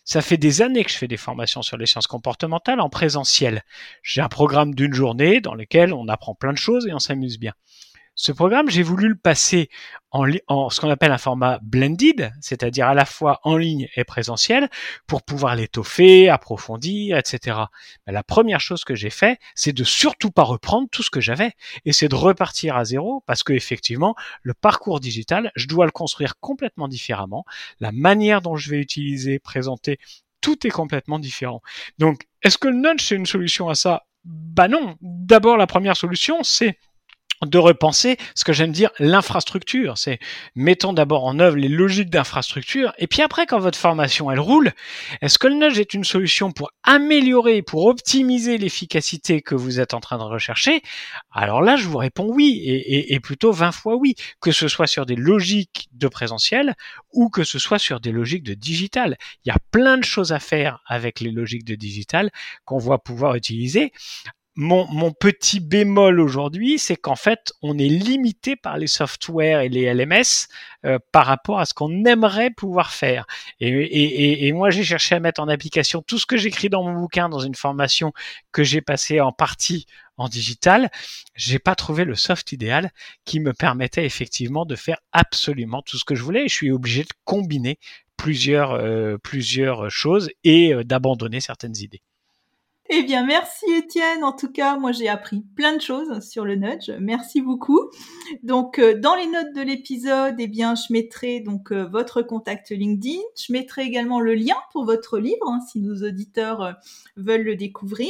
Ça 0.03 0.21
fait 0.21 0.35
des 0.35 0.61
années 0.61 0.83
que 0.83 0.91
je 0.91 0.97
fais 0.97 1.07
des 1.07 1.15
formations 1.15 1.61
sur 1.61 1.77
les 1.77 1.85
sciences 1.85 2.07
comportementales 2.07 2.81
en 2.81 2.89
présentiel. 2.89 3.63
J'ai 4.03 4.19
un 4.19 4.27
programme 4.27 4.75
d'une 4.75 4.93
journée 4.93 5.39
dans 5.39 5.55
lequel 5.55 5.93
on 5.93 6.09
apprend 6.09 6.35
plein 6.35 6.51
de 6.51 6.57
choses 6.57 6.85
et 6.85 6.93
on 6.93 6.99
s'amuse 6.99 7.39
bien. 7.39 7.53
Ce 8.21 8.33
programme, 8.33 8.69
j'ai 8.69 8.83
voulu 8.83 9.07
le 9.07 9.15
passer 9.15 9.69
en, 10.11 10.69
ce 10.69 10.81
qu'on 10.81 10.89
appelle 10.89 11.13
un 11.13 11.17
format 11.17 11.57
blended, 11.61 12.33
c'est-à-dire 12.41 12.89
à 12.89 12.93
la 12.93 13.05
fois 13.05 13.39
en 13.43 13.55
ligne 13.55 13.87
et 13.95 14.03
présentiel, 14.03 14.69
pour 15.07 15.23
pouvoir 15.23 15.55
l'étoffer, 15.55 16.27
approfondir, 16.27 17.17
etc. 17.17 17.57
La 18.07 18.21
première 18.21 18.59
chose 18.59 18.83
que 18.83 18.93
j'ai 18.93 19.09
fait, 19.09 19.39
c'est 19.55 19.71
de 19.71 19.85
surtout 19.85 20.31
pas 20.31 20.43
reprendre 20.43 20.89
tout 20.91 21.01
ce 21.01 21.09
que 21.09 21.21
j'avais, 21.21 21.53
et 21.85 21.93
c'est 21.93 22.09
de 22.09 22.15
repartir 22.15 22.75
à 22.75 22.83
zéro, 22.83 23.23
parce 23.25 23.41
que 23.41 23.53
effectivement, 23.53 24.15
le 24.41 24.53
parcours 24.53 24.99
digital, 24.99 25.53
je 25.55 25.67
dois 25.67 25.85
le 25.85 25.91
construire 25.91 26.37
complètement 26.41 26.89
différemment. 26.89 27.45
La 27.79 27.93
manière 27.93 28.41
dont 28.41 28.57
je 28.57 28.69
vais 28.69 28.81
utiliser, 28.81 29.39
présenter 29.39 29.97
tout 30.41 30.67
est 30.67 30.71
complètement 30.71 31.19
différent. 31.19 31.61
Donc, 31.99 32.27
est-ce 32.41 32.57
que 32.57 32.67
le 32.67 32.75
nudge 32.75 33.01
c'est 33.01 33.15
une 33.15 33.25
solution 33.25 33.69
à 33.69 33.75
ça? 33.75 34.03
Bah 34.25 34.67
non. 34.67 34.97
D'abord, 34.99 35.55
la 35.55 35.67
première 35.67 35.95
solution, 35.95 36.43
c'est 36.43 36.77
de 37.45 37.57
repenser 37.57 38.17
ce 38.35 38.43
que 38.43 38.53
j'aime 38.53 38.71
dire 38.71 38.91
l'infrastructure. 38.99 39.97
C'est 39.97 40.19
mettons 40.55 40.93
d'abord 40.93 41.25
en 41.25 41.39
œuvre 41.39 41.57
les 41.57 41.67
logiques 41.67 42.09
d'infrastructure 42.09 42.93
et 42.97 43.07
puis 43.07 43.21
après 43.21 43.45
quand 43.45 43.59
votre 43.59 43.77
formation 43.77 44.29
elle 44.31 44.39
roule, 44.39 44.71
est-ce 45.21 45.39
que 45.39 45.47
le 45.47 45.55
nudge 45.55 45.79
est 45.79 45.93
une 45.93 46.03
solution 46.03 46.51
pour 46.51 46.71
améliorer, 46.83 47.61
pour 47.61 47.85
optimiser 47.85 48.57
l'efficacité 48.57 49.41
que 49.41 49.55
vous 49.55 49.79
êtes 49.79 49.93
en 49.93 49.99
train 49.99 50.17
de 50.17 50.23
rechercher? 50.23 50.81
Alors 51.31 51.61
là 51.61 51.75
je 51.75 51.87
vous 51.87 51.97
réponds 51.97 52.27
oui 52.29 52.61
et, 52.65 53.13
et, 53.13 53.19
plutôt 53.19 53.51
20 53.51 53.71
fois 53.71 53.95
oui, 53.95 54.15
que 54.41 54.51
ce 54.51 54.67
soit 54.67 54.87
sur 54.87 55.05
des 55.05 55.15
logiques 55.15 55.89
de 55.93 56.07
présentiel 56.07 56.75
ou 57.13 57.29
que 57.29 57.43
ce 57.43 57.59
soit 57.59 57.79
sur 57.79 57.99
des 57.99 58.11
logiques 58.11 58.43
de 58.43 58.53
digital. 58.53 59.17
Il 59.45 59.49
y 59.49 59.51
a 59.51 59.57
plein 59.71 59.97
de 59.97 60.03
choses 60.03 60.31
à 60.31 60.39
faire 60.39 60.81
avec 60.85 61.19
les 61.19 61.31
logiques 61.31 61.65
de 61.65 61.75
digital 61.75 62.31
qu'on 62.65 62.79
va 62.79 62.97
pouvoir 62.97 63.35
utiliser 63.35 63.91
mon, 64.55 65.11
petit 65.11 65.61
bémol 65.61 66.19
aujourd'hui, 66.19 66.79
c'est 66.79 66.97
qu'en 66.97 67.15
fait, 67.15 67.53
on 67.61 67.77
est 67.77 67.87
limité 67.87 68.55
par 68.55 68.77
les 68.77 68.87
softwares 68.87 69.61
et 69.61 69.69
les 69.69 69.93
LMS 69.93 70.47
euh, 70.85 70.99
par 71.11 71.25
rapport 71.25 71.59
à 71.59 71.65
ce 71.65 71.73
qu'on 71.73 72.03
aimerait 72.03 72.51
pouvoir 72.51 72.91
faire. 72.91 73.25
Et, 73.61 74.51
moi, 74.51 74.69
j'ai 74.69 74.83
cherché 74.83 75.15
à 75.15 75.19
mettre 75.19 75.41
en 75.41 75.47
application 75.47 76.01
tout 76.01 76.19
ce 76.19 76.25
que 76.25 76.35
j'écris 76.35 76.69
dans 76.69 76.83
mon 76.83 76.93
bouquin 76.93 77.29
dans 77.29 77.39
une 77.39 77.55
formation 77.55 78.11
que 78.51 78.63
j'ai 78.63 78.81
passée 78.81 79.21
en 79.21 79.31
partie 79.31 79.85
en 80.17 80.27
digital. 80.27 80.91
J'ai 81.35 81.59
pas 81.59 81.75
trouvé 81.75 82.03
le 82.03 82.15
soft 82.15 82.51
idéal 82.51 82.91
qui 83.23 83.39
me 83.39 83.53
permettait 83.53 84.05
effectivement 84.05 84.65
de 84.65 84.75
faire 84.75 84.97
absolument 85.13 85.81
tout 85.81 85.97
ce 85.97 86.03
que 86.03 86.15
je 86.15 86.23
voulais. 86.23 86.45
Et 86.45 86.49
je 86.49 86.55
suis 86.55 86.71
obligé 86.71 87.03
de 87.03 87.13
combiner 87.23 87.79
plusieurs, 88.17 88.71
euh, 88.71 89.17
plusieurs 89.17 89.89
choses 89.89 90.29
et 90.43 90.73
euh, 90.73 90.83
d'abandonner 90.83 91.39
certaines 91.39 91.77
idées. 91.77 92.01
Eh 92.91 93.03
bien, 93.03 93.23
merci 93.23 93.65
Étienne. 93.71 94.23
En 94.23 94.31
tout 94.31 94.51
cas, 94.51 94.75
moi, 94.79 94.91
j'ai 94.91 95.07
appris 95.07 95.41
plein 95.55 95.75
de 95.75 95.81
choses 95.81 96.27
sur 96.27 96.43
le 96.43 96.55
nudge. 96.55 96.89
Merci 96.99 97.39
beaucoup. 97.39 97.91
Donc, 98.41 98.79
euh, 98.79 98.99
dans 98.99 99.13
les 99.13 99.27
notes 99.27 99.53
de 99.53 99.61
l'épisode, 99.61 100.33
eh 100.39 100.47
bien, 100.47 100.73
je 100.73 100.91
mettrai 100.91 101.39
donc 101.39 101.71
euh, 101.71 101.85
votre 101.85 102.23
contact 102.23 102.71
LinkedIn. 102.71 103.19
Je 103.37 103.53
mettrai 103.53 103.83
également 103.83 104.19
le 104.19 104.33
lien 104.33 104.55
pour 104.71 104.85
votre 104.85 105.19
livre, 105.19 105.47
hein, 105.47 105.59
si 105.71 105.79
nos 105.81 105.97
auditeurs 105.97 106.61
euh, 106.63 106.71
veulent 107.15 107.43
le 107.43 107.55
découvrir. 107.55 108.09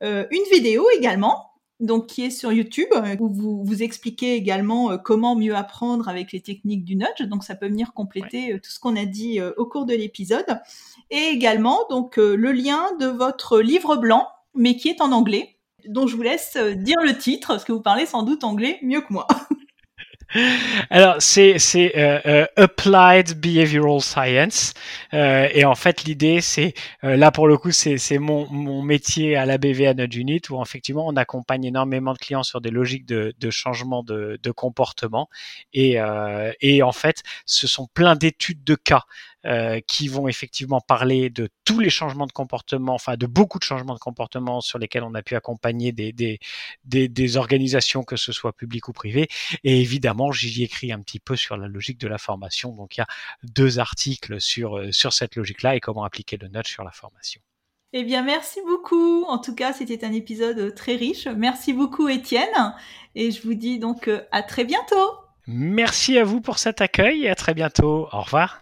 une 0.00 0.44
vidéo 0.52 0.84
également 0.96 1.48
donc 1.80 2.06
qui 2.06 2.24
est 2.24 2.30
sur 2.30 2.52
YouTube, 2.52 2.90
où 3.18 3.28
vous, 3.28 3.64
vous 3.64 3.82
expliquez 3.82 4.36
également 4.36 4.96
comment 4.98 5.34
mieux 5.34 5.56
apprendre 5.56 6.08
avec 6.08 6.30
les 6.30 6.40
techniques 6.40 6.84
du 6.84 6.94
nudge. 6.94 7.22
Donc 7.22 7.42
ça 7.42 7.56
peut 7.56 7.66
venir 7.66 7.92
compléter 7.92 8.60
tout 8.62 8.70
ce 8.70 8.78
qu'on 8.78 8.94
a 8.94 9.04
dit 9.04 9.40
au 9.56 9.66
cours 9.66 9.84
de 9.84 9.94
l'épisode 9.94 10.46
et 11.12 11.28
également 11.28 11.86
donc 11.90 12.18
euh, 12.18 12.34
le 12.34 12.50
lien 12.52 12.80
de 12.98 13.06
votre 13.06 13.60
livre 13.60 13.96
blanc, 13.96 14.28
mais 14.54 14.76
qui 14.76 14.88
est 14.88 15.00
en 15.00 15.12
anglais, 15.12 15.56
dont 15.86 16.06
je 16.06 16.16
vous 16.16 16.22
laisse 16.22 16.56
euh, 16.56 16.74
dire 16.74 17.00
le 17.02 17.16
titre, 17.16 17.48
parce 17.48 17.64
que 17.64 17.72
vous 17.72 17.82
parlez 17.82 18.06
sans 18.06 18.22
doute 18.22 18.42
anglais 18.42 18.78
mieux 18.82 19.02
que 19.02 19.12
moi. 19.12 19.28
Alors, 20.88 21.16
c'est 21.18 21.58
c'est 21.58 21.92
euh, 21.98 22.46
Applied 22.56 23.38
Behavioral 23.38 24.00
Science. 24.00 24.72
Et 25.12 25.66
en 25.66 25.74
fait 25.74 26.04
l'idée 26.04 26.40
c'est 26.40 26.72
là 27.02 27.30
pour 27.30 27.46
le 27.46 27.58
coup 27.58 27.70
c'est 27.70 28.18
mon 28.18 28.50
mon 28.50 28.80
métier 28.80 29.36
à 29.36 29.44
la 29.44 29.58
BVA 29.58 29.92
Nudge 29.92 30.16
Unit 30.16 30.40
où 30.48 30.62
effectivement 30.62 31.06
on 31.06 31.16
accompagne 31.16 31.64
énormément 31.64 32.14
de 32.14 32.18
clients 32.18 32.44
sur 32.44 32.62
des 32.62 32.70
logiques 32.70 33.04
de 33.04 33.34
de 33.38 33.50
changement 33.50 34.02
de 34.02 34.38
de 34.42 34.50
comportement. 34.50 35.28
Et 35.74 35.98
et 36.62 36.82
en 36.82 36.92
fait 36.92 37.22
ce 37.44 37.66
sont 37.66 37.86
plein 37.92 38.16
d'études 38.16 38.64
de 38.64 38.74
cas 38.74 39.02
euh, 39.46 39.80
qui 39.86 40.08
vont 40.08 40.28
effectivement 40.28 40.80
parler 40.80 41.30
de 41.30 41.48
tous 41.64 41.80
les 41.80 41.90
changements 41.90 42.26
de 42.26 42.32
comportement, 42.32 42.94
enfin 42.94 43.16
de 43.16 43.26
beaucoup 43.26 43.58
de 43.58 43.64
changements 43.64 43.94
de 43.94 43.98
comportement 43.98 44.60
sur 44.60 44.78
lesquels 44.78 45.02
on 45.02 45.14
a 45.14 45.22
pu 45.22 45.34
accompagner 45.34 45.92
des, 45.92 46.12
des, 46.12 46.38
des, 46.84 47.08
des 47.08 47.36
organisations, 47.36 48.02
que 48.04 48.16
ce 48.16 48.32
soit 48.32 48.52
publiques 48.52 48.88
ou 48.88 48.92
privées. 48.92 49.28
Et 49.64 49.80
évidemment, 49.80 50.32
j'y 50.32 50.62
écrit 50.62 50.92
un 50.92 51.00
petit 51.00 51.20
peu 51.20 51.36
sur 51.36 51.56
la 51.56 51.68
logique 51.68 51.98
de 51.98 52.08
la 52.08 52.18
formation. 52.18 52.72
Donc 52.72 52.96
il 52.96 53.00
y 53.00 53.02
a 53.02 53.08
deux 53.42 53.78
articles 53.78 54.40
sur, 54.40 54.78
euh, 54.78 54.92
sur 54.92 55.12
cette 55.12 55.36
logique-là 55.36 55.76
et 55.76 55.80
comment 55.80 56.04
appliquer 56.04 56.36
le 56.36 56.48
nudge 56.48 56.68
sur 56.68 56.84
la 56.84 56.92
formation. 56.92 57.40
Eh 57.94 58.04
bien, 58.04 58.22
merci 58.22 58.60
beaucoup. 58.66 59.24
En 59.24 59.38
tout 59.38 59.54
cas, 59.54 59.72
c'était 59.74 60.04
un 60.04 60.12
épisode 60.12 60.74
très 60.74 60.96
riche. 60.96 61.26
Merci 61.26 61.74
beaucoup, 61.74 62.08
Étienne. 62.08 62.74
Et 63.14 63.30
je 63.30 63.42
vous 63.42 63.54
dis 63.54 63.78
donc 63.78 64.08
euh, 64.08 64.22
à 64.32 64.42
très 64.42 64.64
bientôt. 64.64 65.12
Merci 65.46 66.18
à 66.18 66.24
vous 66.24 66.40
pour 66.40 66.58
cet 66.58 66.80
accueil 66.80 67.24
et 67.24 67.28
à 67.28 67.34
très 67.34 67.52
bientôt. 67.52 68.08
Au 68.12 68.22
revoir. 68.22 68.61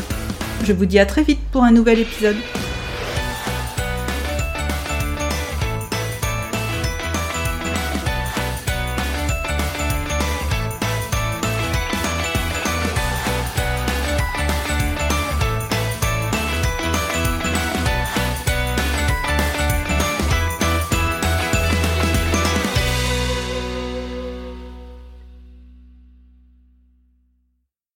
je 0.65 0.73
vous 0.73 0.85
dis 0.85 0.99
à 0.99 1.05
très 1.05 1.23
vite 1.23 1.39
pour 1.51 1.63
un 1.63 1.71
nouvel 1.71 1.99
épisode. 1.99 2.35